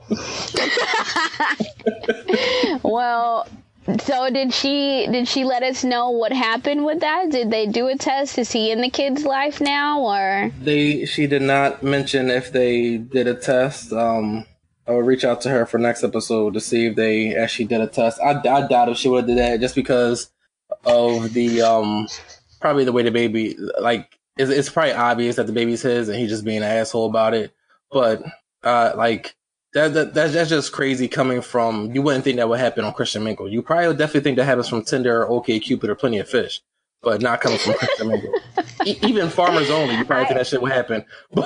[2.83, 3.47] Well,
[4.05, 7.29] So did she did she let us know what happened with that?
[7.31, 8.37] Did they do a test?
[8.37, 12.97] Is he in the kid's life now or They she did not mention if they
[12.97, 13.91] did a test.
[13.91, 14.45] Um,
[14.87, 17.81] I will reach out to her for next episode to see if they actually did
[17.81, 18.19] a test.
[18.19, 20.29] I, I doubt if she would have did that just because
[20.85, 22.07] of the um
[22.59, 26.17] probably the way the baby like it's, it's probably obvious that the baby's his and
[26.17, 27.53] he's just being an asshole about it.
[27.91, 28.23] But
[28.63, 29.35] uh like
[29.73, 32.93] that, that that's, that's just crazy coming from you wouldn't think that would happen on
[32.93, 33.47] Christian Mingle.
[33.47, 36.27] You probably would definitely think that happens from Tinder or OK Cupid or Plenty of
[36.29, 36.61] Fish,
[37.01, 38.33] but not coming from Christian Mingle.
[38.85, 41.45] E- even Farmers Only, you probably think that shit would happen, but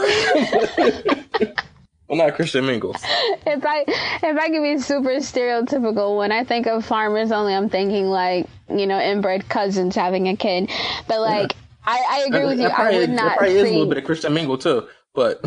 [2.07, 2.97] well, not Christian Mingles.
[3.45, 7.69] if I if I can be super stereotypical, when I think of farmers only, I'm
[7.69, 10.69] thinking like you know inbred cousins having a kid.
[11.07, 11.55] But like
[11.87, 12.67] I, I agree with you.
[12.67, 14.87] That I probably, would that not probably is a little bit of Christian Mingle too,
[15.13, 15.39] but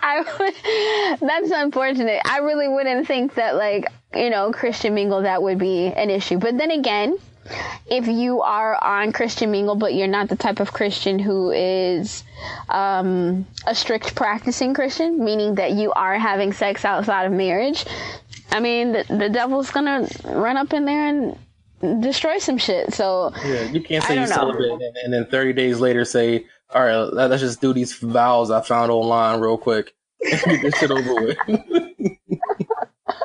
[0.00, 0.54] I would,
[1.20, 2.20] that's unfortunate.
[2.24, 6.38] I really wouldn't think that like you know Christian Mingle that would be an issue.
[6.38, 7.18] But then again,
[7.86, 12.24] if you are on Christian Mingle, but you're not the type of Christian who is
[12.68, 17.84] um, a strict practicing Christian, meaning that you are having sex outside of marriage,
[18.50, 21.38] I mean the, the devil's gonna run up in there and
[22.00, 22.94] destroy some shit.
[22.94, 24.34] So yeah, you can't say you don't know.
[24.36, 27.92] celibate and, and then 30 days later say, all right, let- let's just do these
[27.94, 31.36] vows I found online real quick and get this shit over with.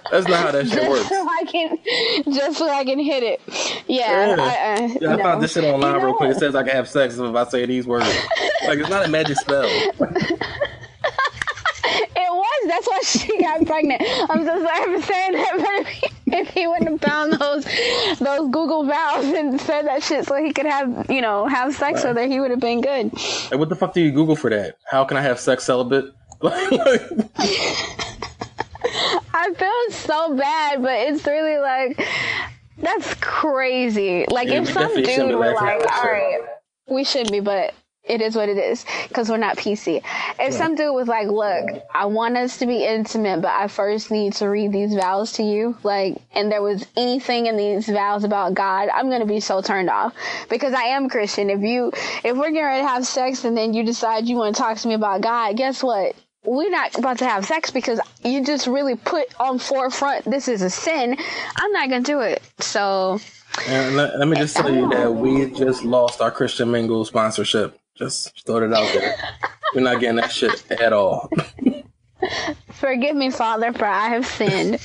[0.09, 1.09] That's not how that shit just works.
[1.09, 1.77] so I can,
[2.33, 3.41] just so I can hit it.
[3.87, 4.35] Yeah, Yeah.
[4.39, 5.23] I, uh, Yeah, I no.
[5.23, 6.31] found this shit online You know real quick.
[6.31, 8.05] It says I can have sex if I say these words.
[8.67, 9.67] like it's not a magic spell.
[12.19, 12.67] It was.
[12.67, 14.01] That's why she got pregnant.
[14.29, 16.06] I'm so sorry for saying that, but
[16.37, 17.65] if he, wouldn't have found those
[18.19, 22.03] those Google vows and said that shit so he could have you know have sex
[22.03, 23.13] with her, he would have been good.
[23.51, 24.77] Like, what the fuck do you Google for that?
[24.85, 26.13] How can I have sex celibate?
[29.33, 32.07] I feel so bad, but it's really like
[32.77, 34.25] that's crazy.
[34.29, 36.39] Like Yeah, if some dude were like, all right,
[36.87, 37.73] we shouldn't be, but
[38.07, 40.01] it is what it is because we're not PC.
[40.39, 44.11] If some dude was like, look, I want us to be intimate, but I first
[44.11, 48.23] need to read these vows to you, like, and there was anything in these vows
[48.23, 50.13] about God, I'm gonna be so turned off
[50.49, 51.49] because I am Christian.
[51.49, 51.91] If you,
[52.23, 54.77] if we're getting ready to have sex and then you decide you want to talk
[54.77, 56.15] to me about God, guess what?
[56.47, 60.61] we're not about to have sex because you just really put on forefront this is
[60.61, 61.17] a sin.
[61.57, 62.41] I'm not gonna do it.
[62.59, 63.19] So
[63.67, 67.79] and let, let me just tell you that we just lost our Christian Mingle sponsorship.
[67.97, 69.15] Just throw it out there.
[69.73, 71.29] We're not getting that shit at all.
[72.71, 74.79] forgive me, Father, for I have sinned.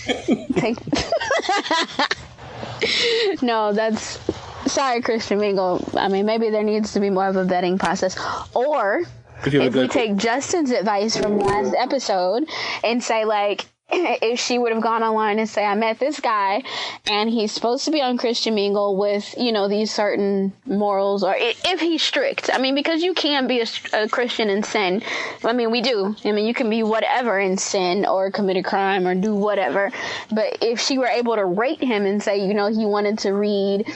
[0.57, 0.79] Take-
[3.43, 4.19] no, that's
[4.67, 5.87] sorry, Christian Mingle.
[5.95, 8.17] I mean, maybe there needs to be more of a vetting process,
[8.55, 9.03] or
[9.45, 12.49] If you if we take Justin's advice from last episode
[12.83, 16.63] and say like if she would have gone online and say I met this guy
[17.07, 21.35] and he's supposed to be on Christian Mingle with you know these certain morals or
[21.37, 22.49] if he's strict.
[22.53, 25.03] I mean because you can be a, a Christian and sin.
[25.45, 26.17] I mean we do.
[26.25, 29.91] I mean you can be whatever in sin or commit a crime or do whatever.
[30.31, 33.33] But if she were able to rate him and say you know he wanted to
[33.33, 33.87] read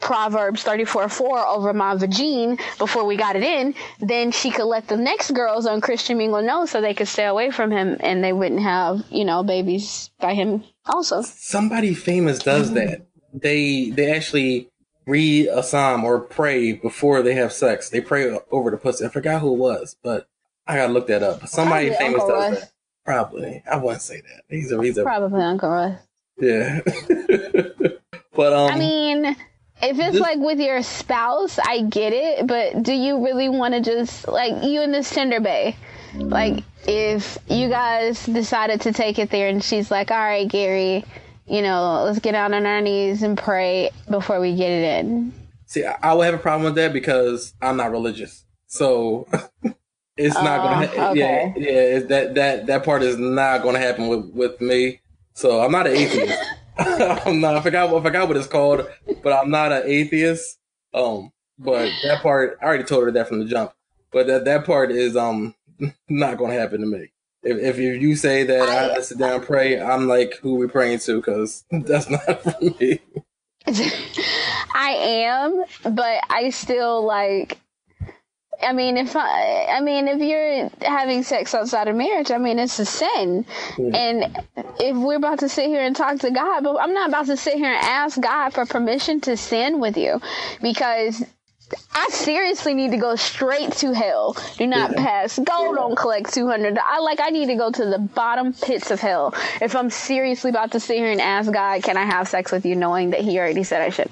[0.00, 4.86] Proverbs 34 4 over my vagine before we got it in, then she could let
[4.88, 8.22] the next girls on Christian Mingle know so they could stay away from him and
[8.22, 11.22] they wouldn't have, you know, babies by him also.
[11.22, 13.06] somebody famous does that.
[13.34, 14.68] They they actually
[15.06, 17.90] read a psalm or pray before they have sex.
[17.90, 19.04] They pray over the pussy.
[19.04, 20.28] I forgot who it was, but
[20.66, 21.46] I gotta look that up.
[21.48, 22.60] Somebody Probably famous Uncle does Russ.
[22.60, 22.72] that.
[23.04, 23.62] Probably.
[23.70, 24.42] I wouldn't say that.
[24.48, 25.98] He's a he's a Probably Uncle Russ.
[26.38, 26.80] yeah.
[28.34, 29.36] but um, I mean,
[29.82, 33.74] if it's This- like with your spouse, I get it, but do you really want
[33.74, 35.76] to just, like, you and this Tinder Bae?
[36.14, 41.04] Like, if you guys decided to take it there and she's like, all right, Gary,
[41.46, 45.32] you know, let's get down on our knees and pray before we get it in.
[45.66, 49.28] see, I, would have a problem with that because I'm not religious, so
[50.16, 50.90] it's not gonna.
[50.94, 51.52] Oh, Ha- okay.
[51.56, 51.98] Yeah, yeah.
[52.00, 55.00] That that that part is not gonna happen with with me.
[55.34, 56.38] So I'm not an atheist.
[57.26, 57.56] I'm not.
[57.56, 57.92] I forgot.
[57.94, 58.86] I forgot what it's called,
[59.22, 60.58] but I'm not an atheist.
[60.94, 63.72] Um, but that part, I already told her that from the jump.
[64.12, 65.54] But that that part is um
[66.08, 67.12] not gonna happen to me.
[67.42, 70.66] If if you say that I to sit down and pray, I'm like, who we
[70.66, 71.16] praying to?
[71.16, 73.00] Because that's not for me.
[74.74, 77.58] I am, but I still like.
[78.60, 82.58] I mean, if I, I mean, if you're having sex outside of marriage, I mean,
[82.58, 83.46] it's a sin.
[83.76, 84.36] And
[84.80, 87.36] if we're about to sit here and talk to God, but I'm not about to
[87.36, 90.20] sit here and ask God for permission to sin with you,
[90.60, 91.24] because
[91.94, 94.36] I seriously need to go straight to hell.
[94.56, 95.04] Do not Yeah.
[95.04, 95.74] pass go.
[95.74, 96.78] Don't collect two hundred.
[96.78, 97.20] I like.
[97.20, 100.80] I need to go to the bottom pits of hell if I'm seriously about to
[100.80, 103.64] sit here and ask God, "Can I have sex with you?" Knowing that He already
[103.64, 104.10] said I should.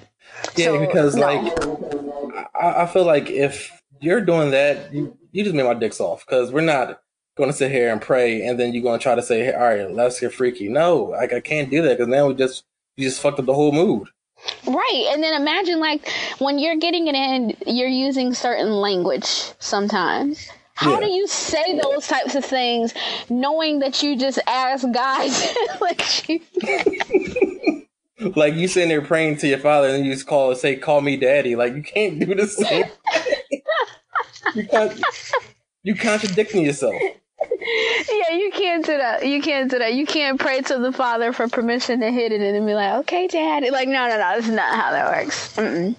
[0.54, 1.26] Yeah, So, because no.
[1.26, 3.72] like I, I feel like if
[4.06, 7.02] you're doing that, you, you just made my dicks off because we're not
[7.36, 9.52] going to sit here and pray and then you're going to try to say, hey,
[9.52, 10.68] all right, let's get freaky.
[10.70, 12.64] No, like I can't do that because now we just
[12.96, 14.08] you just fucked up the whole mood.
[14.66, 15.06] Right.
[15.10, 19.26] And then imagine like when you're getting it in, you're using certain language
[19.58, 20.48] sometimes.
[20.74, 21.00] How Yeah.
[21.00, 22.92] do you say those types of things
[23.30, 26.40] knowing that you just asked guys like you
[28.18, 31.00] Like you sitting there praying to your father and you just call and say, call
[31.02, 31.54] me daddy.
[31.54, 32.86] Like you can't do the same.
[34.54, 35.00] you can't.
[35.82, 36.94] You contradicting yourself.
[37.00, 39.26] Yeah, you can't do that.
[39.26, 39.94] You can't do that.
[39.94, 42.94] You can't pray to the Father for permission to hit it and then be like,
[43.00, 44.18] "Okay, Daddy." Like, no, no, no.
[44.18, 45.54] That's not how that works.
[45.56, 45.94] Mm-mm.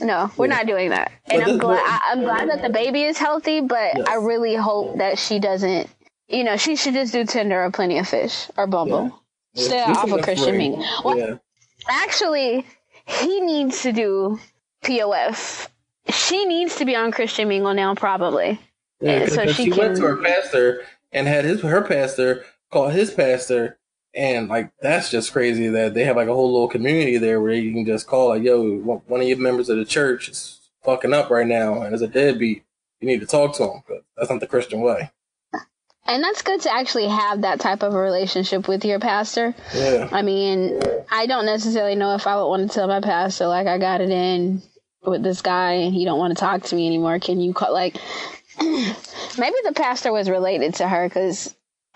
[0.00, 1.12] no, we're not doing that.
[1.26, 1.82] And But I'm glad.
[1.84, 4.06] I, I'm glad that the baby is healthy, but Yes.
[4.08, 5.88] I really hope that she doesn't.
[6.28, 9.18] You know, she should just do Tinder or Plenty of Fish or Bumble.
[9.56, 10.56] Stay off of Christian.
[10.56, 10.84] Mingle.
[11.04, 11.34] Well, Yeah.
[11.88, 12.66] actually,
[13.06, 14.38] he needs to do
[14.84, 15.68] POF.
[16.10, 18.60] She needs to be on Christian Mingle now, probably.
[19.00, 20.82] Yeah, so she she, went to her pastor
[21.12, 23.78] and had his her pastor call his pastor,
[24.14, 27.52] and like that's just crazy that they have like a whole little community there where
[27.52, 31.12] you can just call like, "Yo, one of your members of the church is fucking
[31.12, 32.62] up right now and is a deadbeat.
[33.00, 35.10] You need to talk to him." But that's not the Christian way.
[36.08, 39.54] And that's good to actually have that type of a relationship with your pastor.
[39.74, 40.80] Yeah, I mean,
[41.10, 44.00] I don't necessarily know if I would want to tell my pastor, like, I got
[44.00, 44.62] it in
[45.04, 47.18] with this guy and he don't want to talk to me anymore.
[47.18, 47.96] Can you call, like,
[48.60, 51.54] maybe the pastor was related to her because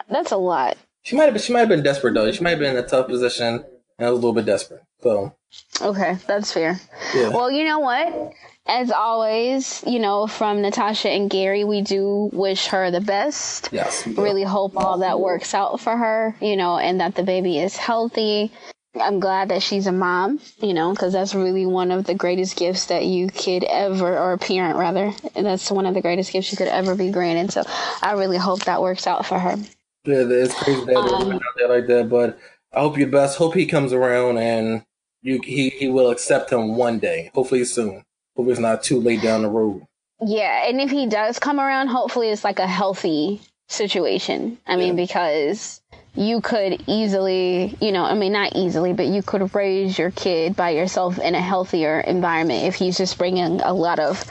[0.09, 0.77] that's a lot.
[1.03, 2.31] she might have been, she might have been desperate though.
[2.33, 3.65] She might have been in a tough position
[4.01, 4.83] and was a little bit desperate.
[5.03, 5.35] So
[5.81, 6.81] Okay, that's fair.
[7.15, 8.33] yeah, Well, you know what?
[8.67, 13.69] As always, you know, from Natasha and Gary, we do wish her the best.
[13.73, 17.59] yes, really hope all that works out for her, you know, and that the baby
[17.59, 18.53] is healthy.
[19.01, 22.57] I'm glad that she's a mom, you know, because that's really one of the greatest
[22.57, 26.51] gifts that you could ever, or a parent rather, that's one of the greatest gifts
[26.53, 27.53] you could ever be granted.
[27.53, 27.63] So
[28.03, 29.57] I really hope that works out for her.
[30.05, 32.39] Yeah, it's crazy that Um, it went out there like that, but
[32.73, 33.39] I hope you the best.
[33.39, 34.85] Hope he comes around and
[35.23, 37.31] you he, he will accept him one day.
[37.35, 38.05] Hopefully soon.
[38.37, 39.83] Hope it's not too late down the road.
[40.23, 44.59] Yeah, and if he does come around, hopefully it's like a healthy situation.
[44.67, 45.05] I mean, Yeah.
[45.07, 45.81] because
[46.15, 50.57] you could easily, you know, I mean, not easily, but you could raise your kid
[50.57, 54.23] by yourself in a healthier environment if he's just bringing a lot of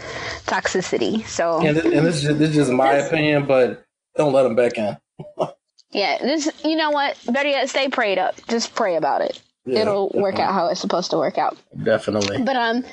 [0.46, 1.26] toxicity.
[1.26, 3.84] So, And this, and this is just, this is just my opinion, but
[4.16, 4.98] don't let him back in.
[5.92, 7.18] yeah, this, you know what?
[7.28, 8.36] Better yet, stay prayed up.
[8.48, 9.42] Just pray about it.
[9.66, 11.58] Yeah, It'll work out how it's supposed to work out.
[11.84, 12.42] Definitely.
[12.44, 12.84] But um,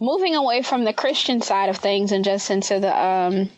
[0.00, 3.50] moving away from the Christian side of things and just into the um,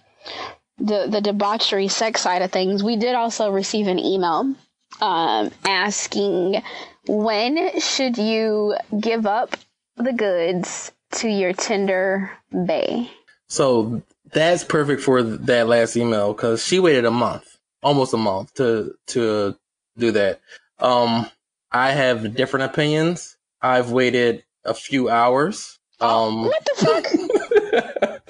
[0.79, 4.55] the the debauchery sex side of things, we did also receive an email
[5.01, 6.61] um asking
[7.07, 9.57] when should you give up
[9.97, 13.09] the goods to your Tinder bae?
[13.49, 18.55] So that's perfect for that last email because she waited a month, almost a month
[18.55, 19.57] to to
[19.99, 20.41] do that.
[20.79, 21.27] Um,
[21.73, 23.37] I have different opinions.
[23.63, 25.79] I've waited a few hours.
[26.01, 28.21] Um, What the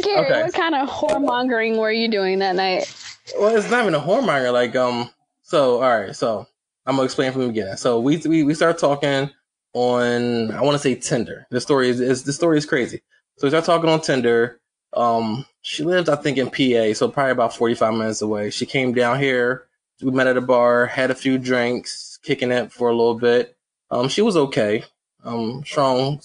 [0.00, 0.42] Gary, Okay.
[0.42, 2.92] what kind of whoremongering were you doing that night?
[3.38, 4.52] well, it's not even a hormonger.
[4.52, 5.10] Like, um,
[5.42, 6.46] so all right, so
[6.86, 7.76] I'm gonna explain from the beginning.
[7.76, 9.30] So we we we start talking
[9.74, 11.46] on I want to say Tinder.
[11.50, 13.02] The story is, is the story is crazy.
[13.38, 14.60] So we start talking on Tinder.
[14.92, 18.50] Um, she lives I think in PA, so probably about 45 minutes away.
[18.50, 19.66] She came down here.
[20.02, 23.56] We met at a bar, had a few drinks, kicking it for a little bit.
[23.90, 24.84] Um, she was okay.
[25.24, 26.20] Um, strong,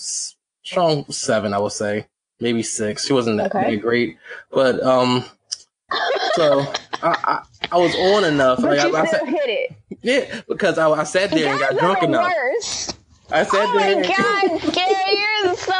[0.63, 2.07] strong seven, I would say,
[2.39, 3.05] maybe six.
[3.05, 3.75] She wasn't that, Okay.
[3.75, 4.17] that great,
[4.51, 5.23] but um,
[6.33, 6.61] so
[7.03, 7.41] I, I
[7.71, 8.59] I was on enough.
[8.61, 9.75] But Like, you I, I sat, hit it.
[10.01, 12.23] yeah, because I, I sat there and got drunk enough.
[12.33, 12.91] worse.
[13.29, 14.01] I sat Oh there.
[14.01, 15.73] my god, Gary, you're so.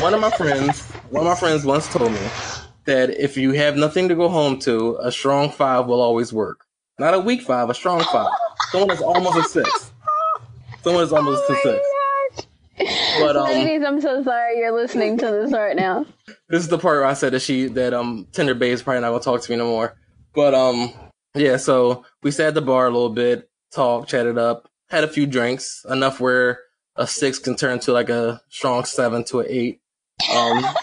[0.00, 2.18] One of my friends, one of my friends once told me
[2.86, 6.64] that if you have nothing to go home to, a strong five will always work.
[6.98, 8.32] Not a weak five, a strong five.
[8.70, 9.92] Someone that's almost a six.
[10.82, 11.86] Someone that's almost a six.
[13.18, 16.06] But um, Ladies, I'm so sorry you're listening to this right now.
[16.48, 19.02] this is the part where I said that she that um Tinder Bae is probably
[19.02, 19.96] not gonna talk to me no more.
[20.34, 20.92] But um
[21.34, 25.08] yeah, so we sat at the bar a little bit, talked, chatted up, had a
[25.08, 26.60] few drinks, enough where
[27.00, 29.80] a six can turn to like a strong seven to an eight.
[30.32, 30.64] Um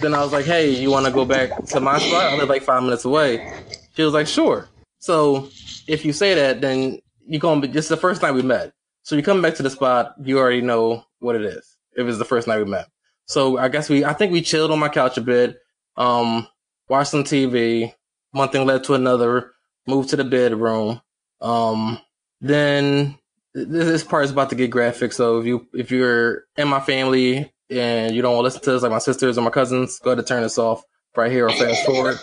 [0.00, 2.32] Then I was like, "Hey, you want to go back to my spot?
[2.32, 3.52] I live like five minutes away."
[3.94, 4.68] She was like, "Sure."
[5.00, 5.48] So
[5.88, 7.66] if you say that, then you're gonna be.
[7.66, 10.14] This is the first night we met, so you come back to the spot.
[10.22, 11.76] You already know what it is.
[11.96, 12.86] If it's the first night we met,
[13.26, 14.04] so I guess we.
[14.04, 15.58] I think we chilled on my couch a bit.
[15.96, 16.46] Um,
[16.88, 17.92] watched some TV.
[18.30, 19.50] One thing led to another.
[19.86, 21.00] Moved to the bedroom.
[21.40, 21.98] Um,
[22.40, 23.18] then th-
[23.54, 25.12] this part is about to get graphic.
[25.12, 28.72] So if you if you're in my family and you don't want to listen to
[28.72, 30.82] this, like my sisters or my cousins, go ahead and turn this off
[31.16, 32.18] right here or fast forward.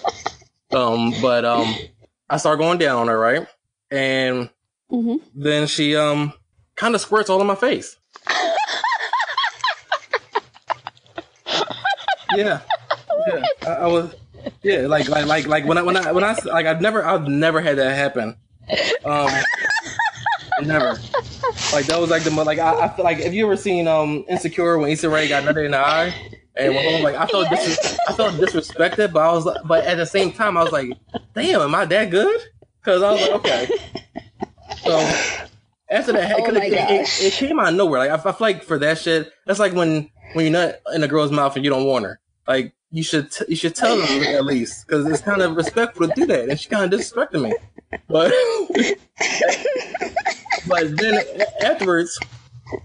[0.71, 1.75] Um, but um,
[2.29, 3.47] I start going down on her, right?
[3.91, 4.49] And
[4.91, 5.19] Mhm.
[5.33, 6.33] then she um
[6.75, 7.97] kind of squirts all in my face.
[12.31, 12.61] yeah,
[13.27, 13.45] yeah.
[13.65, 14.13] I, I was,
[14.63, 17.27] yeah, like like like like when I when I when I like I've never I've
[17.27, 18.37] never had that happen.
[19.03, 19.29] Um,
[20.61, 20.99] never.
[21.73, 22.45] Like that was like the most.
[22.47, 25.43] like I, I feel like if you ever seen um Insecure when Issa Rae got
[25.43, 26.13] nutted in the eye?
[26.57, 29.97] And when, like I felt dis- I felt disrespected, but I was like, but at
[29.97, 30.89] the same time I was like,
[31.33, 32.39] damn, am I that good?
[32.81, 33.67] Because I was like, okay.
[34.83, 34.97] So
[35.89, 37.99] after that, Oh it, it, it came out of nowhere.
[37.99, 41.03] Like I, I feel like for that shit, that's like when when you're not in
[41.03, 42.19] a girl's mouth and you don't want her.
[42.47, 46.07] Like you should t- you should tell them at least because it's kind of respectful
[46.07, 47.53] to do that, and she kind of disrespected me.
[48.07, 48.31] But
[50.67, 51.19] but then
[51.61, 52.17] afterwards,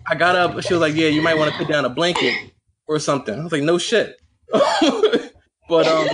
[0.09, 0.61] I got up.
[0.65, 2.35] She was like, "Yeah, you might want to put down a blanket
[2.89, 4.21] or something." I was like, "No shit."
[5.69, 6.09] but um,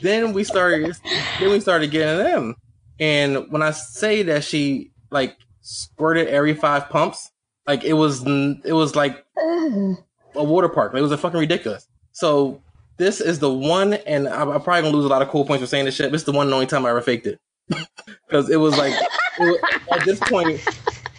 [0.00, 0.94] then we started.
[1.40, 2.54] Then we started getting them,
[3.00, 7.32] and when I say that she like squirted every five pumps,
[7.66, 9.96] like it was it was like a
[10.36, 10.94] water park.
[10.94, 11.88] It was a fucking ridiculous.
[12.18, 12.60] So
[12.96, 15.62] this is the one, and I'm, I'm probably gonna lose a lot of cool points
[15.62, 16.10] for saying this shit.
[16.10, 17.38] But it's the one and only time I ever faked it
[18.26, 18.92] because it was like
[19.38, 19.60] it
[19.92, 20.60] at this point.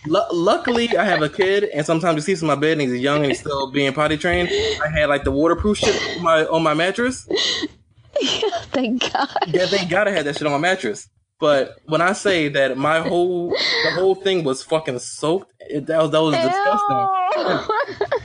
[0.08, 3.00] Lu luckily, I have a kid, and sometimes he sleeps in my bed, and he's
[3.00, 4.50] young and he's still being potty trained.
[4.84, 7.26] I had like the waterproof shit on my on my mattress.
[8.74, 9.30] Thank God.
[9.47, 11.08] Yeah, they gotta have that shit on my mattress.
[11.39, 16.02] But when I say that my whole the whole thing was fucking soaked, it, that
[16.02, 18.10] was that was disgusting.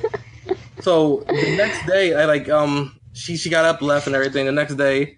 [0.84, 4.44] So the next day, I like um she she got up, left, and everything.
[4.44, 5.16] The next day,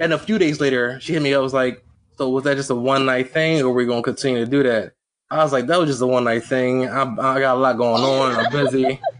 [0.00, 1.42] and a few days later, she hit me up.
[1.42, 1.84] Was like,
[2.16, 4.94] "So was that just a one night thing, or we gonna continue to do that?"
[5.30, 6.88] I was like, "That was just a one night thing.
[6.88, 8.44] I, I got a lot going on.
[8.44, 9.00] I'm busy."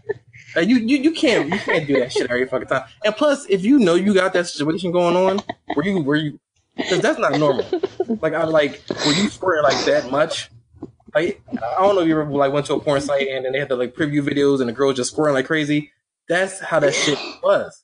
[0.55, 2.83] Like, you, you you can't you can't do that shit every fucking time.
[3.03, 5.39] And plus, if you know you got that situation going on,
[5.73, 6.39] where you were you
[6.77, 7.65] because that's not normal.
[8.21, 10.51] Like I'm like were you squirting like that much.
[11.15, 13.53] Like I don't know if you ever like went to a porn site and then
[13.53, 15.91] they had the like preview videos and the girls just squirting like crazy.
[16.29, 17.83] That's how that shit was.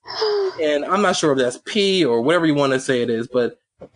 [0.61, 3.27] And I'm not sure if that's pee or whatever you want to say it is,
[3.27, 3.59] but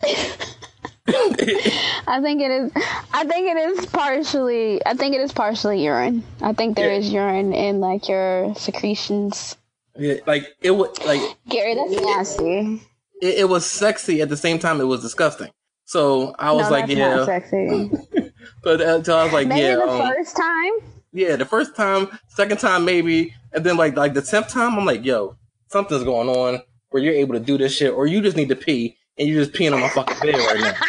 [2.06, 2.72] I think it is.
[3.12, 4.84] I think it is partially.
[4.84, 6.22] I think it is partially urine.
[6.40, 6.98] I think there Yeah.
[6.98, 9.56] is urine in like your secretions.
[9.96, 12.82] yeah, like it was like Gary, that's nasty.
[13.22, 15.50] it, it was sexy at the same time it was disgusting.
[15.86, 17.24] So I was no, like, yeah.
[18.62, 20.72] But uh, so I was like, Maybe yeah, the um, first time.
[21.12, 21.36] yeah.
[21.36, 25.04] The first time, second time maybe, and then like like the tenth time, I'm like,
[25.04, 25.36] yo,
[25.68, 28.56] something's going on where you're able to do this shit, or you just need to
[28.56, 30.74] pee and you're just peeing on my fucking bed right now.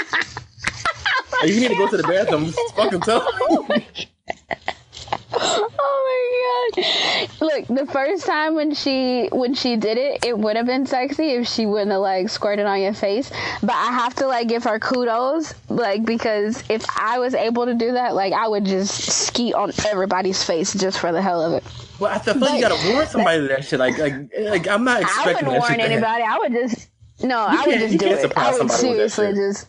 [1.44, 2.46] You need to go to the bathroom.
[2.46, 3.86] Just fucking tell me.
[6.56, 7.30] My god!
[7.42, 11.32] Look, the first time when she when she did it, it would have been sexy
[11.32, 13.32] if she wouldn't have like squirted on your face.
[13.62, 17.74] But I have to like give her kudos, like because if I was able to
[17.74, 21.54] do that, like I would just ski on everybody's face just for the hell of
[21.54, 21.64] it.
[22.00, 23.80] Well, I feel like you gotta warn somebody to that shit.
[23.80, 26.24] Like, like, like I'm not I expecting wouldn't that warn anybody.
[26.24, 26.90] I would just
[27.24, 27.46] no.
[27.48, 28.38] I would just you do it.
[28.38, 29.68] I would that seriously just.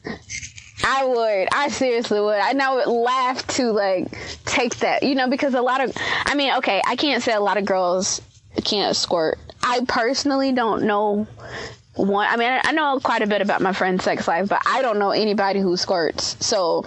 [0.85, 1.49] I would.
[1.53, 2.39] I seriously would.
[2.39, 4.09] And I would laugh to like
[4.45, 5.93] take that, you know, because a lot of.
[6.25, 8.21] I mean, okay, I can't say a lot of girls
[8.65, 9.39] can't squirt.
[9.63, 11.27] I personally don't know
[11.95, 12.29] one.
[12.31, 14.99] I mean, I- know quite a bit about my friend's sex life, but I don't
[14.99, 16.37] know anybody who squirts.
[16.45, 16.85] So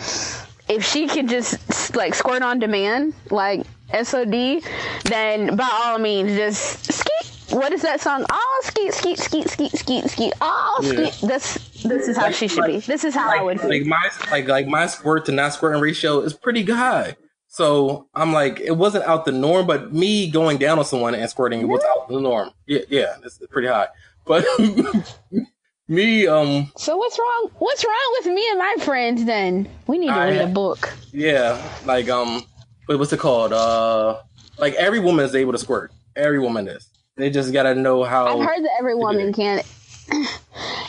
[0.70, 4.62] if she could just like squirt on demand, like SOD,
[5.06, 7.39] then by all means, just skeet.
[7.52, 8.26] What is that song?
[8.32, 10.34] Oh, skeet, skeet, skeet, skeet, skeet, skeet.
[10.42, 11.10] Oh, Yeah.
[11.10, 11.28] skeet.
[11.30, 12.80] This, this is how she should be.
[12.80, 15.82] This is how I would like, like my like like my squirt to not squirting
[15.82, 17.16] ratio is pretty high.
[17.48, 21.28] So I'm like, it wasn't out the norm, but me going down on someone and
[21.30, 22.52] squirting it was out the norm.
[22.68, 23.88] Yeah, yeah, it's pretty high.
[24.26, 24.46] But
[25.88, 27.50] me, um, So what's wrong?
[27.58, 29.26] What's wrong with me and my friends?
[29.26, 30.94] Then we need to I- read a book.
[31.12, 32.44] yeah, like um,
[32.86, 33.54] what's it called?
[33.54, 34.20] Uh,
[34.60, 35.92] like every woman is able to squirt.
[36.16, 36.88] Every woman is.
[37.20, 38.28] They just gotta know how.
[38.28, 39.62] I've heard that every woman can.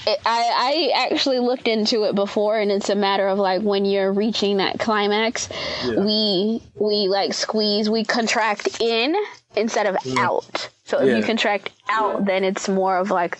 [0.07, 3.85] It, I I actually looked into it before, and it's a matter of like when
[3.85, 5.51] you're reaching that climax,
[5.85, 6.01] Yeah.
[6.01, 9.15] we we like squeeze, we contract in
[9.57, 10.17] instead of mm.
[10.17, 10.71] out.
[10.85, 11.17] So if Yeah.
[11.19, 13.39] you contract out, then it's more of like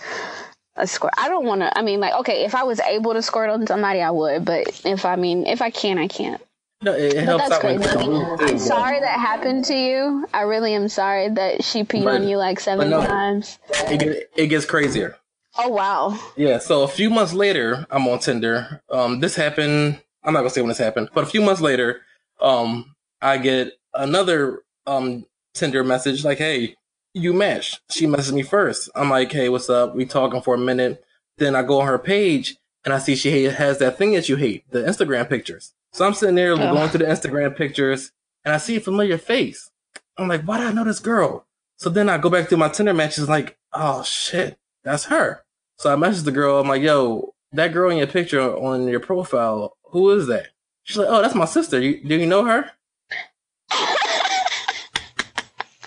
[0.77, 1.15] a squirt.
[1.17, 1.77] I don't want to.
[1.77, 4.45] I mean, like, okay, if I was able to squirt on somebody, I would.
[4.45, 6.43] But if I mean, if I can, I can't.
[6.83, 7.85] No, it, helps that's out crazy.
[7.85, 10.27] too, I'm sorry that happened to you.
[10.33, 13.05] I really am sorry that she peed But- on you like seven no.
[13.05, 13.59] times.
[13.89, 15.17] It, it gets crazier.
[15.59, 16.19] Oh wow.
[16.37, 18.81] Yeah, so a few months later, I'm on Tinder.
[18.89, 20.01] Um, this happened.
[20.25, 22.01] I'm not gonna say when this happened, but a few months later,
[22.41, 26.77] um, I get another um Tinder message like, "Hey,
[27.13, 28.89] you matched." She messaged me first.
[28.95, 31.05] I'm like, "Hey, what's up?" We talking for a minute.
[31.37, 34.37] Then I go on her page and I see she has that thing that you
[34.37, 35.75] hate, the Instagram pictures.
[35.93, 38.13] So I'm sitting there going through the Instagram pictures
[38.45, 39.71] and I see a familiar face.
[40.17, 42.69] I'm like, "Why do I know this girl?" So then I go back through my
[42.69, 45.45] Tinder matches, like, "Oh shit, that's her."
[45.79, 46.61] So I message the girl.
[46.61, 50.49] I'm like, "Yo, that girl in your picture on your profile, who is that?"
[50.85, 51.81] She's like, "Oh, that's my sister.
[51.81, 52.71] You, do you know her?"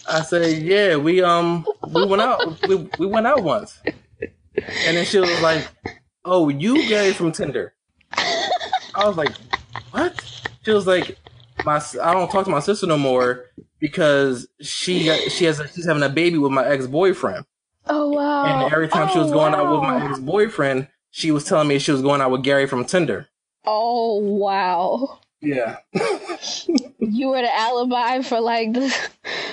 [0.09, 5.05] I said, "Yeah, we um we went out we, we went out once." And then
[5.05, 5.67] she was like,
[6.25, 7.73] "Oh, you Gary from Tinder?"
[8.95, 9.31] I was like,
[9.91, 10.23] "What?"
[10.63, 11.17] She was like,
[11.65, 13.45] "My I don't talk to my sister no more
[13.79, 17.45] because she got, she has a, she's having a baby with my ex boyfriend."
[17.87, 18.45] Oh wow.
[18.45, 21.67] And every time she was Oh, going out with my ex boyfriend, she was telling
[21.67, 23.27] me she was going out with Gary from Tinder.
[23.65, 25.19] Oh wow.
[25.41, 25.77] Yeah.
[26.99, 28.85] You were the alibi for like the,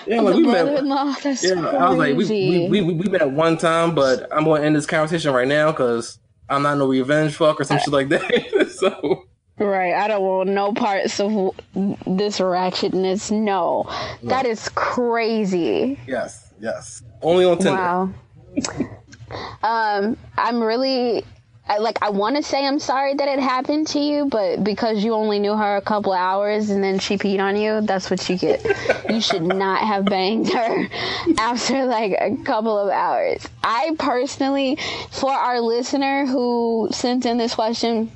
[0.06, 0.64] Yeah, like the we met.
[0.64, 1.14] brother-in-law.
[1.22, 4.44] That's Yeah, I was like, we, we, we, we met at one time, but I'm
[4.44, 6.18] going to end this conversation right now because
[6.48, 8.70] I'm not no revenge fuck or some uh, shit like that.
[8.78, 9.24] so,
[9.61, 9.92] Right.
[9.92, 11.30] I don't want no parts of
[11.74, 13.30] this ratchetness.
[13.30, 13.84] No.
[14.22, 15.98] That is crazy.
[16.06, 17.02] yes, yes.
[17.20, 17.72] Only on Tinder.
[17.72, 18.11] Wow.
[19.62, 21.24] um, I'm really.
[21.68, 25.04] I, like I want to say I'm sorry that it happened to you, but because
[25.04, 28.28] you only knew her a couple hours and then she peed on you, that's what
[28.28, 28.64] you get.
[29.08, 30.88] you should not have banged her
[31.38, 33.46] after like a couple of hours.
[33.62, 34.78] I personally,
[35.12, 38.11] for our listener who sent in this question,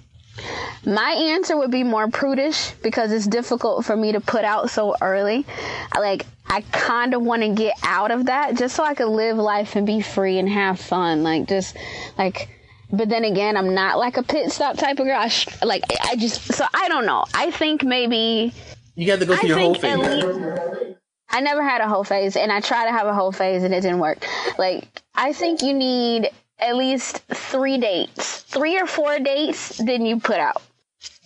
[0.84, 4.94] my answer would be more prudish because it's difficult for me to put out so
[5.00, 5.46] early.
[5.94, 9.36] Like, I kind of want to get out of that just so I could live
[9.36, 11.22] life and be free and have fun.
[11.22, 11.76] Like, just
[12.18, 12.48] like,
[12.92, 15.18] but then again, I'm not like a pit stop type of girl.
[15.18, 17.24] I sh- like, I just, so I don't know.
[17.34, 18.52] I think maybe
[18.94, 19.96] You got to go I through your whole phase.
[19.98, 20.98] least
[21.30, 23.74] I never had a whole phase, and I tried to have a whole phase, and
[23.74, 24.24] it didn't work.
[24.58, 30.20] Like I think you need at least three dates, three or four dates, then you
[30.20, 30.62] put out.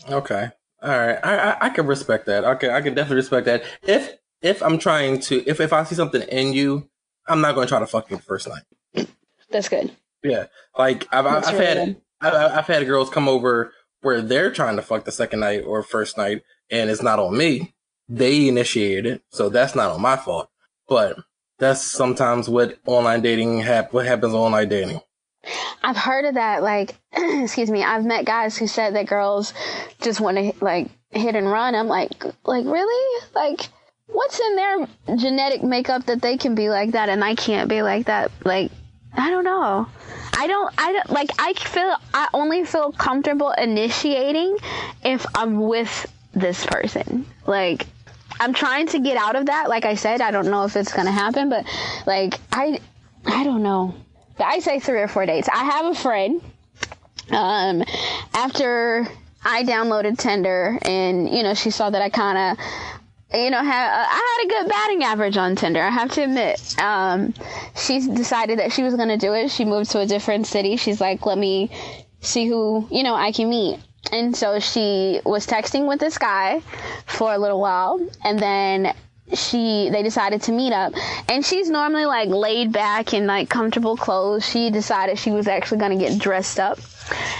[0.08, 0.48] Okay.
[0.82, 1.18] All right.
[1.22, 2.44] I, I I can respect that.
[2.44, 3.64] Okay, I can definitely respect that.
[3.82, 6.88] If if I'm trying to if if I see something in you,
[7.26, 9.08] I'm not going to try to fuck you the first night.
[9.50, 9.90] That's good.
[10.22, 10.46] Yeah.
[10.76, 11.96] Like I've I've, That's I've really had good.
[12.20, 15.82] I've, I've had girls come over where they're trying to fuck the second night or
[15.82, 17.74] first night, and it's not on me.
[18.08, 20.48] They initiated it, so that's not on my fault.
[20.88, 21.18] But
[21.58, 25.00] that's sometimes what online dating hap- what happens on online dating.
[25.82, 26.62] I've heard of that.
[26.62, 29.54] Like, excuse me, I've met guys who said that girls
[30.00, 31.74] just want to like hit and run.
[31.74, 33.24] I'm like, like really?
[33.34, 33.68] Like,
[34.06, 37.82] what's in their genetic makeup that they can be like that and I can't be
[37.82, 38.30] like that?
[38.44, 38.70] Like,
[39.16, 39.88] I don't know.
[40.36, 40.74] I don't.
[40.78, 41.30] I don't like.
[41.38, 41.96] I feel.
[42.14, 44.58] I only feel comfortable initiating
[45.02, 47.26] if I'm with this person.
[47.46, 47.86] Like,
[48.38, 49.68] I'm trying to get out of that.
[49.68, 51.64] Like I said, I don't know if it's gonna happen, but
[52.06, 52.80] like I,
[53.24, 53.94] I don't know.
[54.40, 55.48] I say three or four dates.
[55.48, 56.42] I have a friend.
[57.30, 57.84] Um,
[58.32, 59.06] after
[59.44, 62.64] I downloaded Tinder, and you know, she saw that I kind of
[63.32, 65.82] you know, had, uh, I had a good batting average on Tinder.
[65.82, 66.80] I have to admit.
[66.80, 67.34] Um,
[67.76, 69.50] she decided that she was to do it.
[69.50, 70.76] She moved to a different city.
[70.76, 71.70] She's like, let me
[72.20, 73.80] see who, you know, I can meet.
[74.12, 76.62] And so she was texting with this guy
[77.06, 78.00] for a little while.
[78.24, 78.94] And then
[79.34, 80.92] she, they decided to meet up.
[81.28, 84.48] And she's normally like laid back in like comfortable clothes.
[84.48, 86.78] She decided she was actually going to get dressed up.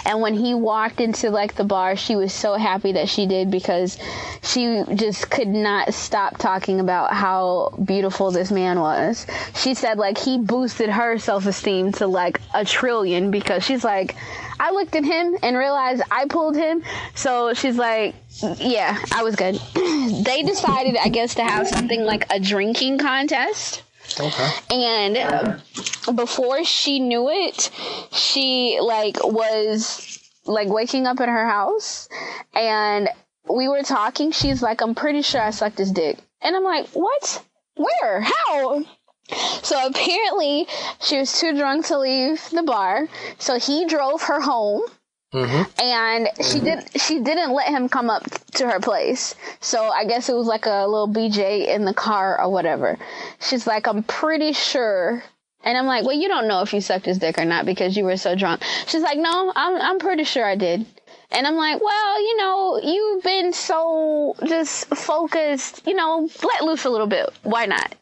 [0.06, 3.50] And when he walked into like the bar, she was so happy that she did
[3.50, 3.98] because
[4.42, 9.26] she just could not stop talking about how beautiful this man was.
[9.54, 14.16] She said like he boosted her self-esteem to like a trillion because she's like,
[14.60, 16.82] I looked at him and realized I pulled him.
[17.14, 18.14] So she's like,
[18.58, 19.54] yeah, I was good.
[19.74, 23.82] they decided, I guess, to have something like a drinking contest.
[24.18, 24.50] Okay.
[24.70, 27.70] And uh, before she knew it,
[28.12, 32.08] she like was like waking up at her house
[32.54, 33.08] and
[33.48, 34.32] we were talking.
[34.32, 36.18] She's like, I'm pretty sure I sucked his dick.
[36.40, 37.44] And I'm like, what?
[37.76, 38.20] Where?
[38.22, 38.84] How?
[39.62, 40.66] So apparently
[41.00, 43.08] she was too drunk to leave the bar.
[43.38, 44.82] So he drove her home
[45.32, 45.80] Mm-hmm.
[45.82, 50.30] and she did she didn't let him come up to her place so i guess
[50.30, 52.96] it was like a little bj in the car or whatever
[53.38, 55.22] she's like i'm pretty sure
[55.64, 57.96] And I'm like, well, you don't know if you sucked his dick or not because
[57.96, 58.62] you were so drunk.
[58.86, 60.86] She's like, no, I'm, I'm pretty sure I did.
[61.30, 66.84] And I'm like, well, you know, you've been so just focused, you know, let loose
[66.84, 67.28] a little bit.
[67.42, 67.94] Why not?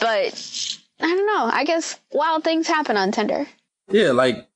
[0.00, 1.50] But I don't know.
[1.52, 3.46] I guess wild things happen on Tinder.
[3.90, 4.48] Yeah, like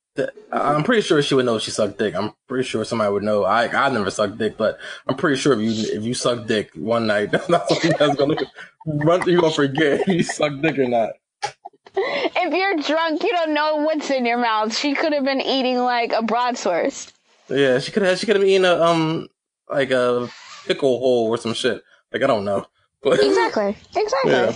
[0.51, 2.15] I'm pretty sure she would know she sucked dick.
[2.15, 3.43] I'm pretty sure somebody would know.
[3.43, 6.71] I I never sucked dick, but I'm pretty sure if you if you suck dick
[6.75, 7.47] one night, that's
[8.17, 8.35] gonna
[8.85, 9.27] run.
[9.29, 11.11] You gonna forget if you suck dick or not.
[11.95, 14.75] If you're drunk, you don't know what's in your mouth.
[14.75, 16.93] She could have been eating like a broadsword.
[17.49, 18.17] Yeah, she could have.
[18.19, 19.27] She could have eaten a um
[19.69, 20.29] like a
[20.65, 21.81] pickle hole or some shit.
[22.13, 22.65] Like I don't know.
[23.03, 23.75] But Exactly.
[23.95, 24.31] Exactly.
[24.31, 24.53] yeah.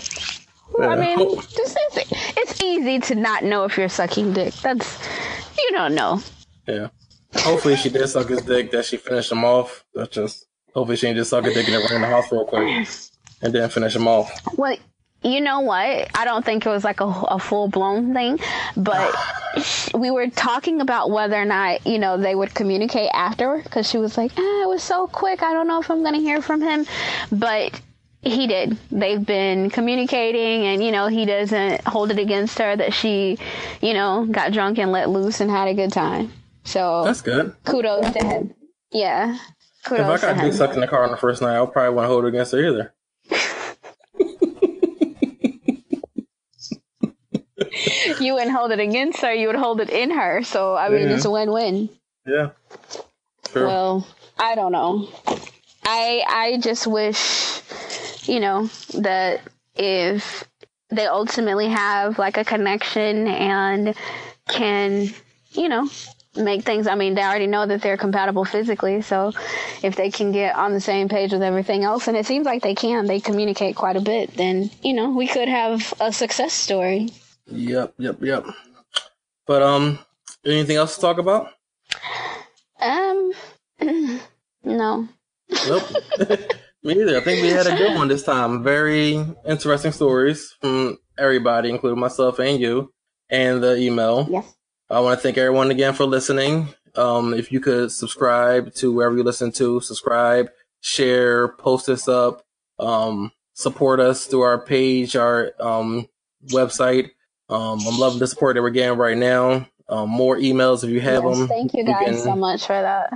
[0.79, 1.15] I Yeah.
[1.15, 4.53] mean, this is it's easy to not know if you're sucking dick.
[4.55, 4.97] That's
[5.57, 6.21] you don't know.
[6.67, 6.87] Yeah.
[7.35, 9.83] Hopefully she did suck his dick, that she finished him off.
[9.93, 12.31] That's just hopefully she didn't just suck a dick and then run in the house
[12.31, 12.87] real quick
[13.41, 14.31] and then finish him off.
[14.57, 14.77] Well,
[15.23, 16.09] you know what?
[16.15, 18.39] I don't think it was like a, a full blown thing,
[18.77, 19.13] but
[19.93, 23.97] we were talking about whether or not you know they would communicate after because she
[23.97, 25.41] was like, ah, "It was so quick.
[25.41, 26.85] I don't know if I'm gonna hear from him,"
[27.31, 27.79] but
[28.25, 28.77] he did.
[28.91, 33.37] They've been communicating, and you know he doesn't hold it against her that she,
[33.81, 36.33] you know, got drunk and let loose and had a good time.
[36.63, 37.55] So That's good.
[37.63, 38.53] kudos to him.
[38.91, 39.37] Yeah,
[39.85, 41.93] Kudos If I got dick sucked in the car on the first night, I probably
[41.93, 42.93] wouldn't hold it against her either.
[48.19, 49.33] You wouldn't hold it against her.
[49.33, 50.43] You would hold it in her.
[50.43, 51.89] So I mean, it's a win-win.
[52.25, 52.51] Yeah.
[53.45, 53.67] True.
[53.67, 54.07] Well,
[54.37, 55.07] I don't know.
[55.83, 57.61] I I just wish,
[58.27, 59.41] you know, that
[59.75, 60.43] if
[60.89, 63.95] they ultimately have like a connection and
[64.47, 65.09] can,
[65.51, 65.89] you know,
[66.35, 66.87] make things.
[66.87, 69.31] I mean, they already know that they're compatible physically, so
[69.81, 72.61] if they can get on the same page with everything else, and it seems like
[72.61, 74.35] they can, they communicate quite a bit.
[74.35, 77.09] Then you know, we could have a success story.
[77.47, 78.45] Yep, yep, yep.
[79.45, 79.99] But um
[80.45, 81.51] anything else to talk about?
[82.79, 83.31] Um,
[84.63, 85.07] no.
[85.67, 85.83] Nope.
[86.85, 87.17] Me either.
[87.17, 88.63] I think we had a good one this time.
[88.63, 89.15] Very
[89.45, 92.93] interesting stories from everybody, including myself and you,
[93.29, 94.27] and the email.
[94.29, 94.55] Yes.
[94.89, 96.67] I want to thank everyone again for listening.
[96.95, 100.49] Um, if you could subscribe to wherever you listen to, subscribe,
[100.81, 102.43] share, post us up,
[102.77, 106.07] um, support us through our page, our um,
[106.49, 107.09] website.
[107.49, 109.67] Um, I'm loving the support that we're getting right now.
[109.89, 111.47] Um, more emails if you have Yes, them.
[111.47, 113.09] thank you guys can- so much for that.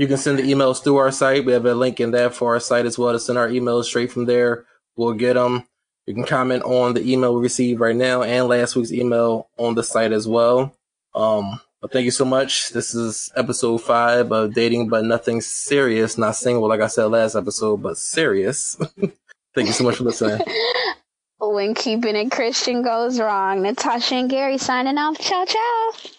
[0.00, 1.44] You can send the emails through our site.
[1.44, 3.84] We have a link in there for our site as well to send our emails
[3.84, 4.64] straight from there.
[4.96, 5.66] We'll get them.
[6.06, 9.74] You can comment on the email we received right now and last week's email on
[9.74, 10.74] the site as well.
[11.14, 12.70] Um, but thank you so much.
[12.70, 16.16] This is episode five of Dating But Nothing Serious.
[16.16, 18.76] Not single, like I said last episode, but serious.
[19.54, 20.40] thank you so much for listening.
[21.42, 25.18] When keeping it Christian goes wrong, Natasha and Gary signing off.
[25.18, 26.10] Ciao, ciao.